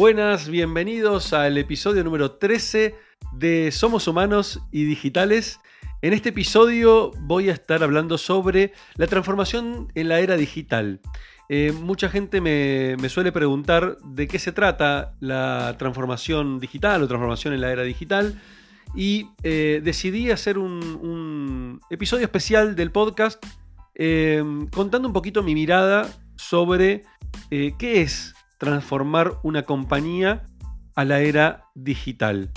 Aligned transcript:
Buenas, 0.00 0.48
bienvenidos 0.48 1.34
al 1.34 1.58
episodio 1.58 2.02
número 2.02 2.30
13 2.30 2.94
de 3.32 3.70
Somos 3.70 4.08
Humanos 4.08 4.58
y 4.72 4.84
Digitales. 4.84 5.60
En 6.00 6.14
este 6.14 6.30
episodio 6.30 7.10
voy 7.20 7.50
a 7.50 7.52
estar 7.52 7.82
hablando 7.82 8.16
sobre 8.16 8.72
la 8.96 9.08
transformación 9.08 9.92
en 9.94 10.08
la 10.08 10.20
era 10.20 10.38
digital. 10.38 11.02
Eh, 11.50 11.72
mucha 11.72 12.08
gente 12.08 12.40
me, 12.40 12.96
suele 13.10 13.30
preguntar 13.30 13.98
de 14.02 14.26
qué 14.26 14.38
se 14.38 14.52
trata 14.52 15.16
la 15.20 15.76
transformación 15.78 16.60
digital 16.60 17.02
o 17.02 17.06
transformación 17.06 17.52
en 17.52 17.60
la 17.60 17.70
era 17.70 17.82
digital 17.82 18.40
y 18.94 19.28
eh, 19.42 19.82
decidí 19.84 20.30
hacer 20.30 20.56
un, 20.56 21.78
episodio 21.90 22.24
especial 22.24 22.74
del 22.74 22.90
podcast 22.90 23.44
eh, 23.96 24.42
contando 24.72 25.08
un 25.08 25.12
poquito 25.12 25.42
mi 25.42 25.52
mirada 25.52 26.08
sobre 26.36 27.02
qué 27.50 28.00
es 28.00 28.34
transformar 28.60 29.38
una 29.42 29.62
compañía 29.62 30.44
a 30.94 31.06
la 31.06 31.20
era 31.20 31.70
digital. 31.74 32.50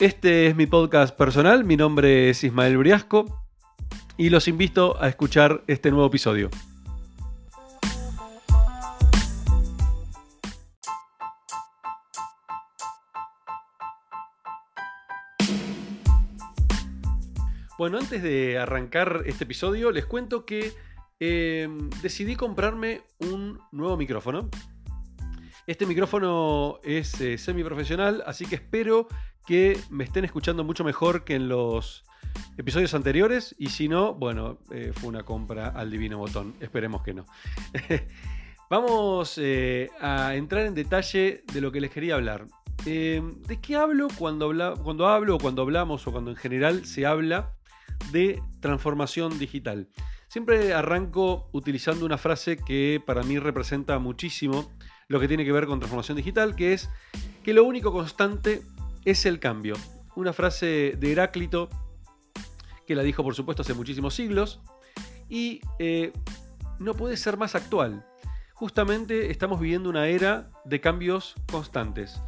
Este 0.00 0.48
es 0.48 0.56
mi 0.56 0.66
podcast 0.66 1.16
personal, 1.16 1.64
mi 1.64 1.76
nombre 1.76 2.28
es 2.28 2.42
Ismael 2.42 2.76
Briasco 2.76 3.46
y 4.16 4.30
los 4.30 4.48
invito 4.48 5.00
a 5.00 5.08
escuchar 5.08 5.62
este 5.68 5.92
nuevo 5.92 6.08
episodio. 6.08 6.50
Bueno, 17.78 17.98
antes 17.98 18.24
de 18.24 18.58
arrancar 18.58 19.22
este 19.26 19.44
episodio, 19.44 19.92
les 19.92 20.04
cuento 20.04 20.44
que 20.44 20.72
Em, 21.20 21.90
decidí 22.02 22.36
comprarme 22.36 23.02
un 23.18 23.60
nuevo 23.72 23.96
micrófono. 23.96 24.48
Este 25.66 25.86
micrófono 25.86 26.80
es 26.82 27.20
eh, 27.20 27.38
semi-profesional, 27.38 28.22
así 28.26 28.44
que 28.46 28.56
espero 28.56 29.08
que 29.46 29.78
me 29.90 30.04
estén 30.04 30.24
escuchando 30.24 30.64
mucho 30.64 30.84
mejor 30.84 31.24
que 31.24 31.36
en 31.36 31.48
los 31.48 32.04
episodios 32.58 32.94
anteriores. 32.94 33.54
Y 33.58 33.68
si 33.68 33.88
no, 33.88 34.14
bueno, 34.14 34.58
eh, 34.70 34.92
fue 34.94 35.08
una 35.08 35.22
compra 35.22 35.68
al 35.68 35.90
divino 35.90 36.18
botón. 36.18 36.54
Esperemos 36.60 37.02
que 37.02 37.14
no. 37.14 37.24
Vamos 38.70 39.38
eh, 39.38 39.90
a 40.00 40.34
entrar 40.34 40.66
en 40.66 40.74
detalle 40.74 41.44
de 41.52 41.60
lo 41.60 41.70
que 41.70 41.80
les 41.80 41.90
quería 41.90 42.14
hablar. 42.14 42.46
Em, 42.86 43.40
¿De 43.42 43.60
qué 43.60 43.76
hablo 43.76 44.08
cuando, 44.18 44.52
cuando 44.82 45.06
hablo 45.06 45.36
o 45.36 45.38
cuando 45.38 45.62
hablamos 45.62 46.06
o 46.06 46.12
cuando 46.12 46.30
en 46.30 46.36
general 46.36 46.84
se 46.84 47.06
habla 47.06 47.54
de 48.10 48.42
transformación 48.60 49.38
digital? 49.38 49.88
Siempre 50.34 50.74
arranco 50.74 51.48
utilizando 51.52 52.04
una 52.04 52.18
frase 52.18 52.56
que 52.56 53.00
para 53.06 53.22
mí 53.22 53.38
representa 53.38 54.00
muchísimo 54.00 54.68
lo 55.06 55.20
que 55.20 55.28
tiene 55.28 55.44
que 55.44 55.52
ver 55.52 55.66
con 55.66 55.78
transformación 55.78 56.16
digital, 56.16 56.56
que 56.56 56.72
es 56.72 56.90
que 57.44 57.54
lo 57.54 57.62
único 57.62 57.92
constante 57.92 58.62
es 59.04 59.26
el 59.26 59.38
cambio. 59.38 59.76
Una 60.16 60.32
frase 60.32 60.96
de 60.98 61.12
Heráclito 61.12 61.68
que 62.84 62.96
la 62.96 63.04
dijo 63.04 63.22
por 63.22 63.36
supuesto 63.36 63.62
hace 63.62 63.74
muchísimos 63.74 64.14
siglos 64.14 64.60
y 65.28 65.60
eh, 65.78 66.10
no 66.80 66.94
puede 66.94 67.16
ser 67.16 67.36
más 67.36 67.54
actual. 67.54 68.04
Justamente 68.54 69.30
estamos 69.30 69.60
viviendo 69.60 69.88
una 69.88 70.08
era 70.08 70.50
de 70.64 70.80
cambios 70.80 71.36
constantes. 71.48 72.20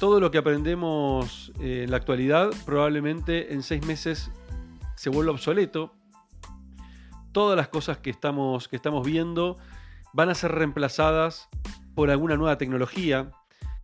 Todo 0.00 0.18
lo 0.18 0.32
que 0.32 0.38
aprendemos 0.38 1.52
en 1.60 1.92
la 1.92 1.98
actualidad 1.98 2.50
probablemente 2.64 3.52
en 3.52 3.62
seis 3.62 3.86
meses 3.86 4.32
se 4.96 5.10
vuelva 5.10 5.30
obsoleto 5.30 5.94
todas 7.36 7.54
las 7.54 7.68
cosas 7.68 7.98
que 7.98 8.08
estamos, 8.08 8.66
que 8.66 8.76
estamos 8.76 9.06
viendo 9.06 9.58
van 10.14 10.30
a 10.30 10.34
ser 10.34 10.52
reemplazadas 10.52 11.50
por 11.94 12.10
alguna 12.10 12.38
nueva 12.38 12.56
tecnología. 12.56 13.30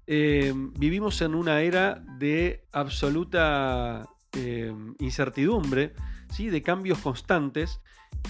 Eh, 0.07 0.55
vivimos 0.79 1.21
en 1.21 1.35
una 1.35 1.61
era 1.61 2.03
de 2.17 2.65
absoluta 2.73 4.09
eh, 4.33 4.73
incertidumbre, 5.01 5.93
¿sí? 6.31 6.49
de 6.49 6.63
cambios 6.63 6.97
constantes, 7.01 7.83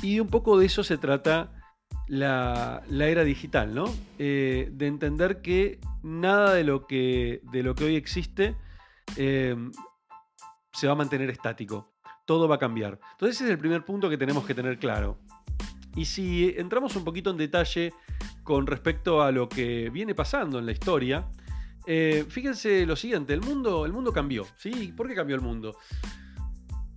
y 0.03 0.19
un 0.19 0.27
poco 0.27 0.59
de 0.59 0.67
eso 0.67 0.83
se 0.83 0.99
trata 0.99 1.53
la, 2.09 2.83
era 2.91 3.23
digital, 3.23 3.77
¿no? 3.77 3.85
Eh, 4.19 4.71
de 4.73 4.87
entender 4.89 5.41
que 5.41 5.79
nada 6.03 6.53
de 6.53 6.65
lo 6.65 6.89
que, 6.89 7.43
de 7.53 7.63
lo 7.63 7.77
que 7.77 7.85
hoy 7.85 7.95
existe 7.95 8.57
se 9.15 10.87
va 10.89 10.95
a 10.95 10.97
mantener 10.97 11.31
estático 11.31 11.92
todo 12.25 12.49
va 12.49 12.57
a 12.57 12.59
cambiar. 12.59 12.99
Entonces 13.13 13.37
ese 13.37 13.45
es 13.45 13.51
el 13.51 13.59
primer 13.59 13.85
punto 13.85 14.09
que 14.09 14.17
tenemos 14.17 14.45
que 14.47 14.55
tener 14.55 14.79
claro. 14.79 15.19
Y 15.95 16.07
si 16.07 16.55
entramos 16.57 16.97
un 16.97 17.05
poquito 17.05 17.31
en 17.31 17.37
detalle 17.37 17.93
con 18.43 18.67
respecto 18.67 19.23
a 19.23 19.31
lo 19.31 19.49
que 19.49 19.91
viene 19.91 20.15
pasando 20.15 20.59
en 20.59 20.67
la 20.67 20.73
historia, 20.73 21.29
eh, 21.87 22.25
fíjense 22.29 22.87
lo 22.87 22.97
siguiente, 22.97 23.35
el 23.35 23.41
mundo, 23.41 23.85
el 23.85 23.93
mundo 23.93 24.13
cambió. 24.13 24.47
¿sí? 24.57 24.93
¿Por 24.97 25.09
qué 25.09 25.15
cambió 25.15 25.37
el 25.37 25.43
mundo? 25.43 25.77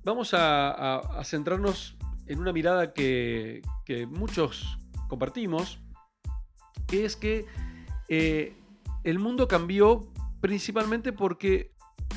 Vamos 0.03 0.33
a, 0.33 1.01
centrarnos 1.23 1.97
en 2.27 2.39
una 2.39 2.53
mirada 2.53 2.93
que, 2.93 3.61
muchos 4.09 4.77
compartimos, 5.07 5.79
que 6.87 7.05
es 7.05 7.15
que 7.15 7.45
eh, 8.07 8.55
el 9.03 9.19
mundo 9.19 9.47
cambió 9.47 10.11
principalmente 10.41 11.11
porque 11.11 11.73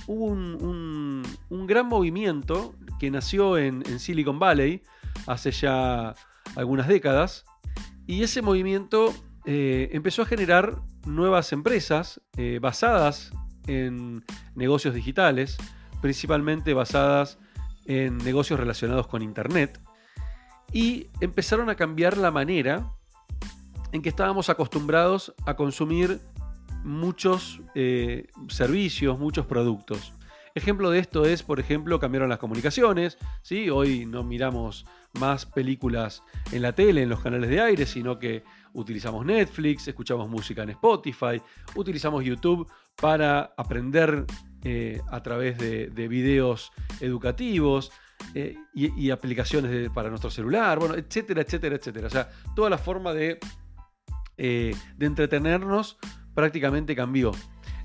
hubo 0.06 0.26
un, 0.26 1.22
gran 1.66 1.86
movimiento 1.86 2.74
que 2.98 3.10
nació 3.10 3.56
en, 3.58 3.82
Silicon 3.98 4.38
Valley 4.38 4.82
hace 5.26 5.50
ya 5.50 6.14
algunas 6.56 6.88
décadas 6.88 7.44
y 8.06 8.22
ese 8.22 8.42
movimiento 8.42 9.14
eh, 9.44 9.90
empezó 9.92 10.22
a 10.22 10.26
generar 10.26 10.80
nuevas 11.06 11.52
empresas 11.52 12.20
eh, 12.36 12.58
basadas 12.60 13.32
en 13.66 14.24
negocios 14.54 14.94
digitales, 14.94 15.56
principalmente 16.00 16.74
basadas 16.74 17.38
en 17.86 18.18
negocios 18.18 18.58
relacionados 18.58 19.06
con 19.06 19.22
Internet, 19.22 19.80
y 20.72 21.06
empezaron 21.20 21.70
a 21.70 21.74
cambiar 21.74 22.16
la 22.16 22.30
manera 22.30 22.92
en 23.92 24.02
que 24.02 24.08
estábamos 24.08 24.50
acostumbrados 24.50 25.34
a 25.46 25.54
consumir 25.54 26.20
muchos 26.84 27.60
eh, 27.74 28.28
servicios, 28.48 29.18
muchos 29.18 29.46
productos. 29.46 30.12
Ejemplo 30.58 30.90
de 30.90 30.98
esto 30.98 31.24
es, 31.24 31.44
por 31.44 31.60
ejemplo, 31.60 32.00
cambiaron 32.00 32.28
las 32.28 32.40
comunicaciones. 32.40 33.16
¿sí? 33.42 33.70
Hoy 33.70 34.06
no 34.06 34.24
miramos 34.24 34.84
más 35.20 35.46
películas 35.46 36.24
en 36.50 36.62
la 36.62 36.72
tele, 36.72 37.02
en 37.02 37.08
los 37.08 37.20
canales 37.20 37.48
de 37.48 37.60
aire, 37.60 37.86
sino 37.86 38.18
que 38.18 38.42
utilizamos 38.72 39.24
Netflix, 39.24 39.86
escuchamos 39.86 40.28
música 40.28 40.64
en 40.64 40.70
Spotify, 40.70 41.40
utilizamos 41.76 42.24
YouTube 42.24 42.68
para 43.00 43.54
aprender 43.56 44.26
eh, 44.64 45.00
a 45.12 45.22
través 45.22 45.58
de, 45.58 46.08
videos 46.08 46.72
educativos. 47.00 47.92
Eh, 48.34 48.56
y, 48.74 49.10
aplicaciones 49.10 49.90
para 49.90 50.08
nuestro 50.08 50.28
celular, 50.28 50.80
bueno, 50.80 50.96
etcétera, 50.96 51.42
etcétera, 51.42 51.76
etcétera. 51.76 52.08
O 52.08 52.10
sea, 52.10 52.28
toda 52.56 52.68
la 52.68 52.78
forma 52.78 53.14
de, 53.14 53.38
de 54.36 54.74
entretenernos 55.06 55.98
prácticamente 56.34 56.96
cambió. 56.96 57.30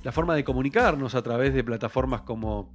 La 0.04 0.12
forma 0.12 0.36
de 0.36 0.44
comunicarnos 0.44 1.16
a 1.16 1.22
través 1.22 1.54
de 1.54 1.64
plataformas 1.64 2.22
como, 2.22 2.72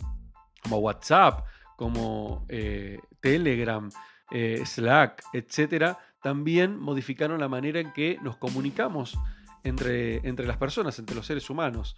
como 0.62 0.78
WhatsApp, 0.78 1.46
como 1.76 2.44
eh, 2.48 2.98
Telegram, 3.20 3.88
eh, 4.30 4.62
Slack, 4.64 5.22
etcétera, 5.32 5.98
también 6.22 6.78
modificaron 6.78 7.40
la 7.40 7.48
manera 7.48 7.80
en 7.80 7.92
que 7.92 8.18
nos 8.22 8.36
comunicamos 8.36 9.18
entre, 9.64 10.16
entre 10.28 10.46
las 10.46 10.56
personas, 10.56 10.98
entre 10.98 11.14
los 11.14 11.26
seres 11.26 11.48
humanos. 11.50 11.96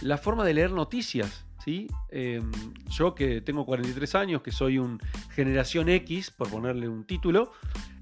La 0.00 0.18
forma 0.18 0.44
de 0.44 0.54
leer 0.54 0.72
noticias, 0.72 1.46
¿sí? 1.64 1.88
Em, 2.10 2.50
yo 2.90 3.14
que 3.14 3.40
tengo 3.40 3.64
43 3.64 4.14
años, 4.14 4.42
que 4.42 4.52
soy 4.52 4.78
un 4.78 4.98
generación 5.30 5.88
X, 5.88 6.30
por 6.30 6.50
ponerle 6.50 6.88
un 6.88 7.04
título, 7.04 7.52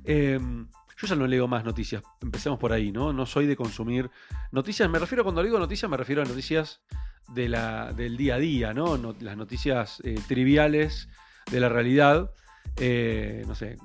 em, 0.04 0.66
yo 1.00 1.06
ya 1.06 1.16
no 1.16 1.26
leo 1.26 1.48
más 1.48 1.64
noticias, 1.64 2.02
empecemos 2.20 2.58
por 2.58 2.72
ahí, 2.72 2.92
¿no? 2.92 3.12
No 3.12 3.26
soy 3.26 3.46
de 3.46 3.56
consumir 3.56 4.10
noticias, 4.52 4.88
me 4.90 4.98
refiero, 4.98 5.24
cuando 5.24 5.42
digo 5.42 5.58
noticias, 5.58 5.90
me 5.90 5.96
refiero 5.96 6.22
a 6.22 6.24
noticias 6.24 6.80
de 7.28 7.48
la, 7.48 7.92
del 7.92 8.16
día 8.16 8.34
a 8.34 8.38
día, 8.38 8.74
¿no? 8.74 8.98
las 9.20 9.36
noticias 9.36 10.02
eh, 10.04 10.18
triviales 10.26 11.08
de 11.50 11.60
la 11.60 11.68
realidad, 11.68 12.32
eh, 12.76 13.44
no 13.46 13.54
sé, 13.54 13.76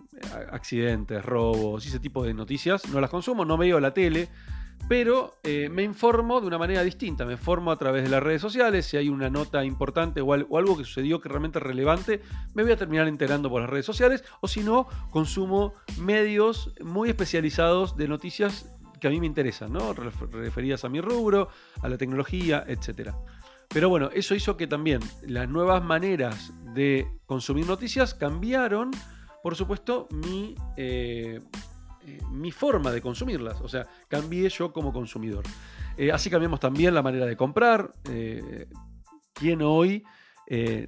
accidentes, 0.52 1.24
robos, 1.24 1.86
ese 1.86 2.00
tipo 2.00 2.24
de 2.24 2.34
noticias, 2.34 2.88
no 2.90 3.00
las 3.00 3.10
consumo, 3.10 3.46
no 3.46 3.58
veo 3.58 3.80
la 3.80 3.94
tele, 3.94 4.30
pero 4.88 5.34
eh, 5.44 5.70
me 5.70 5.84
informo 5.84 6.40
de 6.42 6.48
una 6.48 6.58
manera 6.58 6.84
distinta, 6.84 7.26
me 7.26 7.34
informo 7.34 7.72
a 7.72 7.78
través 7.78 8.04
de 8.04 8.10
las 8.10 8.22
redes 8.22 8.42
sociales, 8.42 8.86
si 8.86 8.98
hay 8.98 9.10
una 9.10 9.30
nota 9.30 9.66
importante 9.66 10.22
o, 10.22 10.34
algo 10.34 10.78
que 10.78 10.84
sucedió 10.84 11.20
que 11.22 11.30
realmente 11.30 11.60
es 11.60 11.64
relevante, 11.64 12.22
me 12.54 12.64
voy 12.64 12.72
a 12.72 12.78
terminar 12.78 13.08
enterando 13.08 13.50
por 13.50 13.62
las 13.62 13.70
redes 13.70 13.86
sociales, 13.86 14.24
o 14.42 14.48
si 14.48 14.62
no, 14.62 14.88
consumo 15.10 15.74
medios 16.00 16.74
muy 16.82 17.10
especializados 17.10 17.98
de 17.98 18.08
noticias 18.08 18.72
que 19.00 19.08
a 19.08 19.10
mí 19.10 19.20
me 19.20 19.26
interesan, 19.26 19.74
¿no? 19.74 19.94
referidas 19.94 20.86
a 20.86 20.90
mi 20.90 21.02
rubro, 21.02 21.50
a 21.82 21.90
la 21.90 21.98
tecnología, 21.98 22.64
etc. 22.68 23.12
Pero 23.70 23.90
bueno, 23.90 24.10
eso 24.14 24.36
hizo 24.36 24.56
que 24.56 24.68
también 24.68 25.02
las 25.24 25.50
nuevas 25.50 25.84
maneras 25.84 26.54
de 26.74 27.08
consumir 27.26 27.66
noticias 27.66 28.14
cambiaron, 28.14 28.92
por 29.42 29.56
supuesto, 29.56 30.08
mi... 30.12 30.56
Eh, 30.78 31.40
eh, 32.06 32.20
mi 32.32 32.52
forma 32.52 32.92
de 32.92 33.02
consumirlas, 33.02 33.62
o 33.62 33.68
sea, 33.68 33.88
cambié 34.08 34.50
yo 34.50 34.72
como 34.72 34.94
consumidor. 34.94 35.44
Eh, 35.98 36.12
así 36.12 36.30
cambiamos 36.30 36.60
también 36.60 36.94
la 36.94 37.02
manera 37.02 37.26
de 37.26 37.38
comprar. 37.38 37.92
¿Quién 39.34 39.62
hoy 39.62 40.04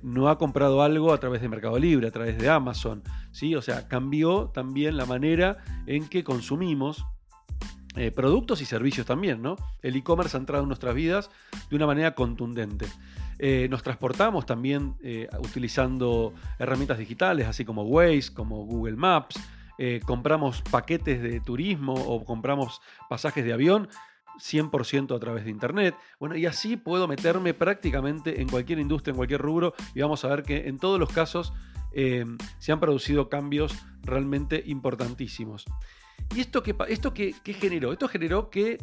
no 0.01 0.29
ha 0.29 0.37
comprado 0.37 0.81
algo 0.81 1.13
a 1.13 1.19
través 1.19 1.41
de 1.41 1.49
Mercado 1.49 1.77
Libre, 1.77 2.07
a 2.07 2.11
través 2.11 2.37
de 2.37 2.49
Amazon? 2.49 3.03
¿sí? 3.31 3.55
O 3.55 3.61
sea, 3.61 3.87
cambió 3.87 4.51
también 4.53 4.97
la 4.97 5.05
manera 5.05 5.57
en 5.85 6.07
que 6.07 6.23
consumimos 6.23 7.05
productos 8.13 8.61
y 8.61 8.65
servicios 8.65 9.07
también, 9.07 9.41
¿no? 9.41 9.55
El 9.81 9.95
e-commerce 9.95 10.37
ha 10.37 10.39
entrado 10.39 10.61
en 10.61 10.67
nuestras 10.69 10.93
vidas 10.93 11.31
de 11.69 11.75
una 11.75 11.87
manera 11.87 12.13
contundente. 12.13 12.85
Eh, 13.39 13.67
nos 13.69 13.83
transportamos 13.83 14.45
también 14.45 14.95
eh, 15.03 15.27
utilizando 15.39 16.33
herramientas 16.57 16.97
digitales, 16.97 17.47
así 17.47 17.65
como 17.65 17.83
Waze, 17.83 18.33
como 18.33 18.65
Google 18.65 18.95
Maps. 18.95 19.39
Eh, 19.77 20.01
compramos 20.05 20.61
paquetes 20.61 21.21
de 21.21 21.39
turismo 21.39 21.93
o 21.93 22.23
compramos 22.25 22.81
pasajes 23.09 23.45
de 23.45 23.53
avión 23.53 23.89
100% 24.39 25.15
a 25.15 25.19
través 25.19 25.45
de 25.45 25.51
Internet. 25.51 25.95
Bueno, 26.19 26.35
y 26.35 26.45
así 26.45 26.77
puedo 26.77 27.07
meterme 27.07 27.53
prácticamente 27.53 28.41
en 28.41 28.49
cualquier 28.49 28.79
industria, 28.79 29.11
en 29.11 29.17
cualquier 29.17 29.41
rubro, 29.41 29.73
y 29.95 30.01
vamos 30.01 30.23
a 30.25 30.27
ver 30.27 30.43
que 30.43 30.67
en 30.67 30.77
todos 30.77 30.99
los 30.99 31.11
casos 31.11 31.53
se 32.59 32.71
han 32.71 32.79
producido 32.79 33.27
cambios 33.27 33.75
realmente 34.03 34.61
importantísimos. 34.67 35.65
¿Y 36.35 36.41
esto 36.41 36.61
qué, 36.61 36.75
esto 36.89 37.11
qué 37.11 37.33
generó? 37.59 37.91
Esto 37.91 38.07
generó 38.07 38.51
que 38.51 38.77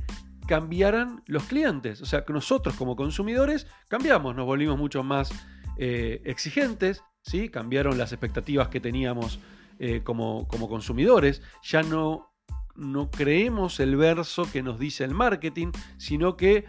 cambiaran 0.47 1.23
los 1.27 1.45
clientes. 1.45 2.01
O 2.03 2.07
sea, 2.07 2.25
que 2.25 2.33
nosotros 2.33 2.75
como 2.77 2.97
consumidores 2.97 3.67
cambiamos, 3.89 4.35
nos 4.35 4.47
volvimos 4.47 4.79
mucho 4.79 5.03
más 5.03 5.33
eh, 5.77 6.21
exigentes, 6.25 7.03
¿sí? 7.23 7.49
cambiaron 7.49 7.99
las 7.99 8.13
expectativas 8.13 8.69
que 8.69 8.81
teníamos 8.81 9.39
eh, 9.79 10.03
como, 10.03 10.47
como, 10.49 10.69
consumidores, 10.69 11.43
ya 11.63 11.83
no, 11.83 12.33
no 12.75 13.11
creemos 13.11 13.81
el 13.81 13.97
verso 13.97 14.51
que 14.51 14.63
nos 14.63 14.79
dice 14.79 15.05
el 15.05 15.15
marketing, 15.15 15.73
sino 15.99 16.37
que 16.37 16.65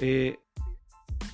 eh, 0.00 0.38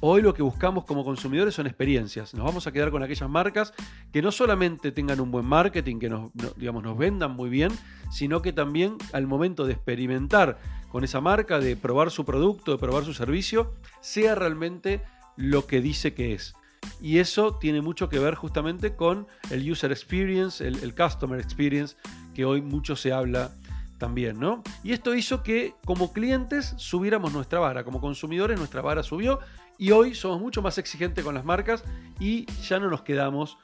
Hoy 0.00 0.20
lo 0.20 0.34
que 0.34 0.42
buscamos 0.42 0.84
como 0.84 1.04
consumidores 1.04 1.54
son 1.54 1.66
experiencias. 1.66 2.34
Nos 2.34 2.44
vamos 2.44 2.66
a 2.66 2.72
quedar 2.72 2.90
con 2.90 3.02
aquellas 3.02 3.30
marcas 3.30 3.72
que 4.12 4.20
no 4.20 4.30
solamente 4.30 4.92
tengan 4.92 5.20
un 5.20 5.30
buen 5.30 5.46
marketing, 5.46 5.98
que 5.98 6.10
nos, 6.10 6.30
digamos, 6.56 6.82
nos 6.82 6.98
vendan 6.98 7.30
muy 7.30 7.48
bien, 7.48 7.72
sino 8.10 8.42
que 8.42 8.52
también 8.52 8.98
al 9.14 9.26
momento 9.26 9.64
de 9.64 9.72
experimentar 9.72 10.58
con 10.90 11.02
esa 11.02 11.22
marca, 11.22 11.60
de 11.60 11.76
probar 11.76 12.10
su 12.10 12.26
producto, 12.26 12.72
de 12.72 12.78
probar 12.78 13.04
su 13.04 13.14
servicio, 13.14 13.72
sea 14.02 14.34
realmente 14.34 15.02
lo 15.36 15.66
que 15.66 15.80
dice 15.80 16.12
que 16.12 16.34
es. 16.34 16.54
Y 17.00 17.18
eso 17.18 17.56
tiene 17.56 17.80
mucho 17.80 18.08
que 18.08 18.18
ver 18.18 18.34
justamente 18.34 18.96
con 18.96 19.26
el 19.50 19.70
user 19.70 19.92
experience, 19.92 20.66
el, 20.66 20.94
customer 20.94 21.40
experience, 21.40 21.96
que 22.34 22.44
hoy 22.44 22.62
mucho 22.62 22.96
se 22.96 23.12
habla 23.12 23.50
también, 23.98 24.38
¿no? 24.38 24.62
Y 24.82 24.92
esto 24.92 25.14
hizo 25.14 25.42
que 25.42 25.74
como 25.84 26.12
clientes 26.12 26.74
subiéramos 26.76 27.32
nuestra 27.32 27.58
vara, 27.58 27.84
como 27.84 28.00
consumidores 28.00 28.58
nuestra 28.58 28.82
vara 28.82 29.02
subió 29.02 29.40
y 29.78 29.90
hoy 29.90 30.14
somos 30.14 30.40
mucho 30.40 30.62
más 30.62 30.78
exigentes 30.78 31.24
con 31.24 31.34
las 31.34 31.44
marcas 31.44 31.84
y 32.18 32.46
ya 32.62 32.78
no 32.78 32.90
nos 32.90 33.02
quedamos 33.02 33.58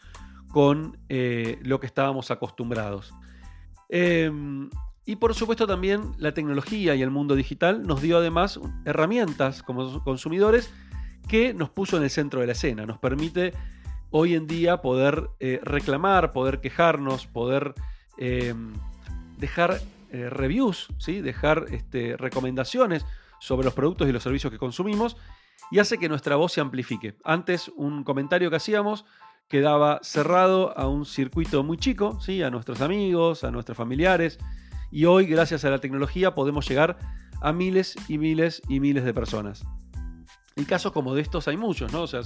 con 0.50 0.99
eh, 1.08 1.58
lo 1.62 1.81
que 1.81 1.87
estábamos 1.87 2.31
acostumbrados. 2.31 3.12
Em, 3.88 4.70
y 5.05 5.17
por 5.17 5.35
supuesto 5.35 5.67
también 5.67 6.12
la 6.19 6.32
tecnología 6.32 6.94
y 6.94 7.03
el 7.03 7.11
mundo 7.11 7.35
digital 7.35 7.82
nos 7.82 8.00
dio 8.00 8.19
además 8.19 8.61
herramientas 8.85 9.62
como 9.62 10.03
consumidores 10.05 10.73
que 11.29 11.55
nos 11.55 11.71
puso 11.71 11.97
en 11.97 12.03
el 12.03 12.11
centro 12.11 12.41
de 12.41 12.47
la 12.47 12.53
escena. 12.53 12.87
Nos 12.87 12.99
permite 12.99 13.53
hoy 14.11 14.35
en 14.35 14.47
día 14.47 14.83
poder 14.83 15.31
eh, 15.41 15.61
reclamar, 15.63 16.33
poder 16.33 16.61
quejarnos, 16.61 17.27
poder 17.27 17.75
em, 18.19 18.73
dejar 19.39 19.81
eh, 20.11 20.29
reviews, 20.31 20.89
¿sí? 20.99 21.21
dejar 21.21 21.67
este, 21.71 22.17
recomendaciones 22.17 23.05
sobre 23.41 23.65
los 23.65 23.75
productos 23.75 24.09
y 24.09 24.13
los 24.13 24.23
servicios 24.23 24.53
que 24.53 24.59
consumimos 24.59 25.17
y 25.71 25.79
hace 25.79 25.99
que 25.99 26.09
nuestra 26.09 26.37
voz 26.37 26.53
se 26.53 26.61
amplifique. 26.61 27.17
Antes 27.25 27.73
un 27.77 28.05
comentario 28.05 28.51
que 28.51 28.57
hacíamos 28.57 29.05
quedaba 29.49 30.01
cerrado 30.03 30.77
a 30.79 30.87
un 30.87 31.05
circuito 31.05 31.63
muy 31.63 31.79
chico, 31.79 32.21
¿sí? 32.21 32.43
a 32.43 32.51
nuestros 32.51 32.81
amigos, 32.83 33.45
a 33.45 33.51
nuestros 33.51 33.77
familiares, 33.77 34.39
y 34.91 35.07
hoy 35.07 35.27
gracias 35.27 35.65
a 35.65 35.71
la 35.71 35.79
tecnología 35.79 36.35
podemos 36.35 36.69
llegar 36.69 36.99
a 37.41 37.53
miles 37.53 37.97
y 38.09 38.19
miles 38.19 38.63
y 38.69 38.81
miles 38.81 39.05
de 39.05 39.15
personas. 39.15 39.65
Y 40.57 40.65
casos 40.65 40.93
como 40.93 41.15
de 41.15 41.23
estos 41.23 41.49
hay 41.49 41.57
muchos, 41.57 41.93
¿no? 41.93 42.03
O 42.03 42.07
sea, 42.07 42.21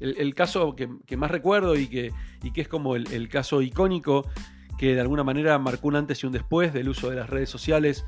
el, 0.00 0.34
caso 0.34 0.74
que, 0.74 1.16
más 1.16 1.30
recuerdo 1.30 1.76
y 1.76 1.86
que, 1.86 2.12
es 2.54 2.68
como 2.68 2.96
el, 2.96 3.12
el, 3.12 3.28
caso 3.28 3.62
icónico 3.62 4.28
que 4.78 4.94
de 4.94 5.00
alguna 5.00 5.24
manera 5.24 5.58
marcó 5.58 5.88
un 5.88 5.96
antes 5.96 6.22
y 6.22 6.26
un 6.26 6.32
después 6.32 6.72
del 6.72 6.88
uso 6.88 7.10
de 7.10 7.16
las 7.16 7.30
redes 7.30 7.50
sociales 7.50 8.04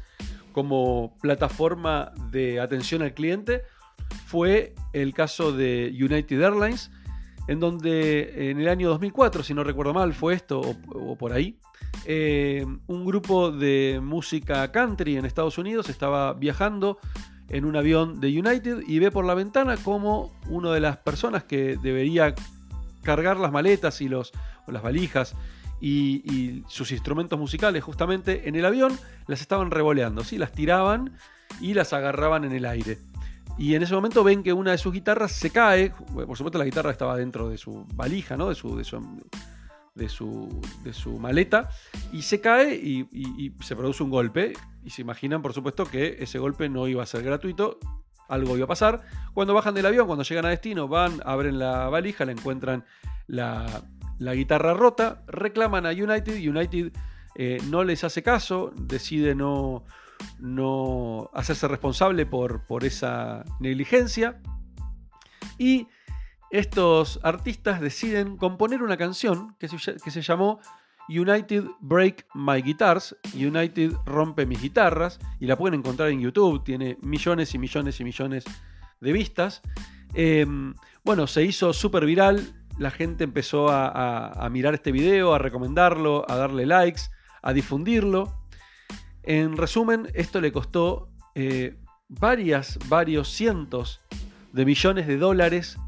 como 0.52 1.16
plataforma 1.20 2.12
de 2.30 2.60
atención 2.60 3.02
al 3.02 3.14
cliente, 3.14 3.62
fue 4.26 4.74
el 4.92 5.14
caso 5.14 5.52
de 5.52 5.92
United 5.92 6.40
Airlines, 6.40 6.90
en 7.48 7.60
donde 7.60 8.50
en 8.50 8.60
el 8.60 8.68
año 8.68 8.88
2004, 8.90 9.42
si 9.42 9.54
no 9.54 9.64
recuerdo 9.64 9.92
mal, 9.92 10.14
fue 10.14 10.34
esto 10.34 10.60
o, 10.60 11.16
por 11.16 11.32
ahí, 11.32 11.58
eh, 12.06 12.64
un 12.86 13.04
grupo 13.04 13.50
de 13.50 14.00
música 14.02 14.70
country 14.70 15.16
en 15.16 15.24
Estados 15.24 15.58
Unidos 15.58 15.88
estaba 15.88 16.34
viajando 16.34 16.98
en 17.50 17.64
un 17.64 17.76
avión 17.76 18.20
de 18.20 18.28
United 18.28 18.82
y 18.86 18.98
ve 18.98 19.10
por 19.10 19.24
la 19.24 19.34
ventana 19.34 19.76
como 19.76 20.32
una 20.48 20.72
de 20.72 20.80
las 20.80 20.96
personas 20.98 21.44
que 21.44 21.76
debería 21.76 22.34
cargar 23.02 23.38
las 23.38 23.52
maletas 23.52 24.00
y 24.00 24.08
los, 24.08 24.32
o 24.66 24.72
las 24.72 24.82
valijas 24.82 25.34
y, 25.80 26.62
sus 26.68 26.92
instrumentos 26.92 27.38
musicales 27.38 27.82
justamente 27.82 28.48
en 28.48 28.54
el 28.54 28.64
avión 28.64 28.96
las 29.26 29.40
estaban 29.40 29.70
revoleando, 29.70 30.24
¿sí? 30.24 30.38
las 30.38 30.52
tiraban 30.52 31.16
y 31.60 31.74
las 31.74 31.92
agarraban 31.92 32.44
en 32.44 32.52
el 32.52 32.64
aire. 32.66 32.98
Y 33.58 33.74
en 33.74 33.82
ese 33.82 33.94
momento 33.94 34.24
ven 34.24 34.42
que 34.42 34.52
una 34.52 34.70
de 34.70 34.78
sus 34.78 34.92
guitarras 34.92 35.32
se 35.32 35.50
cae. 35.50 35.90
Por 35.90 36.36
supuesto, 36.36 36.58
la 36.58 36.64
guitarra 36.64 36.92
estaba 36.92 37.16
dentro 37.16 37.50
de 37.50 37.58
su 37.58 37.86
valija, 37.94 38.36
¿no? 38.36 38.48
De 38.48 38.54
su, 38.54 38.74
de 38.74 38.84
su, 38.84 38.96
de 39.94 40.08
su, 40.08 41.18
maleta. 41.18 41.68
Y 42.12 42.22
se 42.22 42.40
cae 42.40 42.74
y, 42.74 43.54
se 43.60 43.76
produce 43.76 44.02
un 44.02 44.10
golpe. 44.10 44.52
Y 44.82 44.90
se 44.90 45.02
imaginan, 45.02 45.42
por 45.42 45.52
supuesto, 45.52 45.84
que 45.84 46.16
ese 46.20 46.38
golpe 46.38 46.68
no 46.68 46.88
iba 46.88 47.02
a 47.02 47.06
ser 47.06 47.22
gratuito. 47.22 47.78
Algo 48.28 48.56
iba 48.56 48.64
a 48.64 48.68
pasar. 48.68 49.02
Cuando 49.34 49.54
bajan 49.54 49.74
del 49.74 49.86
avión, 49.86 50.06
cuando 50.06 50.24
llegan 50.24 50.46
a 50.46 50.50
destino, 50.50 50.88
van, 50.88 51.20
abren 51.24 51.58
la 51.58 51.88
valija, 51.88 52.24
le 52.24 52.32
encuentran 52.32 52.84
la, 53.26 53.82
guitarra 54.18 54.74
rota, 54.74 55.24
reclaman 55.26 55.86
a 55.86 55.90
United. 55.90 56.36
United 56.36 56.92
eh, 57.34 57.58
no 57.68 57.84
les 57.84 58.04
hace 58.04 58.22
caso, 58.22 58.72
decide 58.76 59.34
no 59.34 59.84
no 60.38 61.30
hacerse 61.34 61.68
responsable 61.68 62.26
por, 62.26 62.64
por 62.66 62.84
esa 62.84 63.44
negligencia. 63.58 64.40
Y 65.58 65.88
estos 66.50 67.20
artistas 67.22 67.80
deciden 67.80 68.36
componer 68.36 68.82
una 68.82 68.96
canción 68.96 69.54
que 69.58 69.68
se, 69.68 69.76
que 70.02 70.10
se, 70.10 70.22
llamó 70.22 70.60
United 71.08 71.64
Break 71.80 72.26
My 72.34 72.62
Guitars, 72.62 73.16
United 73.34 73.92
Rompe 74.04 74.46
Mis 74.46 74.60
Guitarras, 74.60 75.18
y 75.38 75.46
la 75.46 75.56
pueden 75.56 75.80
encontrar 75.80 76.10
en 76.10 76.20
YouTube, 76.20 76.62
tiene 76.64 76.98
millones 77.02 77.54
y 77.54 77.58
millones 77.58 78.00
y 78.00 78.04
millones 78.04 78.44
de 79.00 79.12
vistas. 79.12 79.62
Em, 80.14 80.74
bueno, 81.04 81.26
se 81.26 81.44
hizo 81.44 81.72
súper 81.72 82.04
viral, 82.04 82.52
la 82.78 82.90
gente 82.90 83.24
empezó 83.24 83.68
a, 83.70 84.48
mirar 84.50 84.74
este 84.74 84.92
video, 84.92 85.34
a 85.34 85.38
recomendarlo, 85.38 86.24
a 86.28 86.36
darle 86.36 86.66
likes, 86.66 87.02
a 87.42 87.52
difundirlo. 87.52 88.32
En 89.22 89.56
resumen, 89.56 90.08
esto 90.14 90.40
le 90.40 90.50
costó 90.50 91.10
eh, 91.34 91.76
varias, 92.08 92.78
varios 92.88 93.28
cientos 93.28 94.00
de 94.52 94.64
millones 94.64 95.06
de 95.06 95.18
dólares 95.18 95.78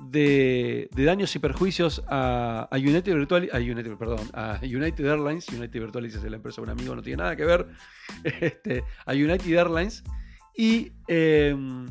de, 0.00 0.88
daños 0.96 1.34
y 1.36 1.38
perjuicios 1.38 2.02
a, 2.08 2.68
United 2.72 3.14
Virtual, 3.14 3.48
United, 3.52 3.96
perdón, 3.96 4.28
a 4.32 4.58
United 4.62 5.04
Airlines. 5.04 5.48
United 5.48 5.80
Virtual 5.80 6.04
es 6.04 6.22
la 6.22 6.36
empresa 6.36 6.60
de 6.60 6.62
un 6.62 6.70
amigo, 6.70 6.94
no 6.94 7.02
tiene 7.02 7.22
nada 7.22 7.36
que 7.36 7.44
ver. 7.44 7.66
Este, 8.24 8.84
a 9.06 9.12
United 9.12 9.52
Airlines. 9.52 10.02
Y, 10.56 10.92
em, 11.08 11.86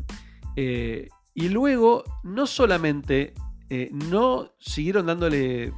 eh, 0.56 1.08
y 1.34 1.50
luego, 1.50 2.04
no 2.24 2.48
solamente 2.48 3.34
eh, 3.70 3.90
no 3.92 4.54
siguieron 4.60 5.08
dándole 5.08 5.74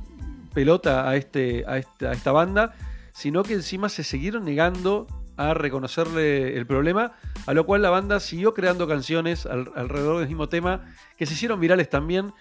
pelota 0.53 1.09
a, 1.09 1.15
este, 1.15 1.63
a 1.67 1.77
esta 1.77 2.31
banda, 2.31 2.75
sino 3.13 3.43
que 3.43 3.53
encima 3.53 3.89
se 3.89 4.03
siguieron 4.03 4.45
negando 4.45 5.07
a 5.37 5.53
reconocerle 5.53 6.57
el 6.57 6.65
problema, 6.65 7.13
a 7.45 7.53
lo 7.53 7.65
cual 7.65 7.81
la 7.81 7.89
banda 7.89 8.19
siguió 8.19 8.53
creando 8.53 8.87
canciones 8.87 9.45
alrededor 9.45 10.19
del 10.19 10.27
mismo 10.27 10.49
tema 10.49 10.85
que 11.17 11.25
se 11.25 11.33
hicieron 11.33 11.59
virales 11.59 11.89
también 11.89 12.33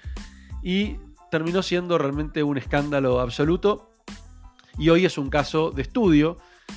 y 0.63 0.97
terminó 1.31 1.63
siendo 1.63 1.99
realmente 1.99 2.43
un 2.43 2.59
escándalo 2.59 3.21
absoluto 3.21 3.91
y 4.79 4.89
hoy 4.89 5.05
es 5.05 5.19
un 5.19 5.31
caso 5.31 5.71
de 5.71 5.83
estudio 5.83 6.37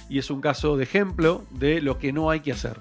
y 0.10 0.20
es 0.20 0.30
un 0.30 0.42
caso 0.42 0.78
de 0.78 0.84
ejemplo 0.84 1.46
de 1.52 1.82
lo 1.82 1.98
que 1.98 2.12
no 2.14 2.30
hay 2.30 2.42
que 2.42 2.52
hacer. 2.52 2.80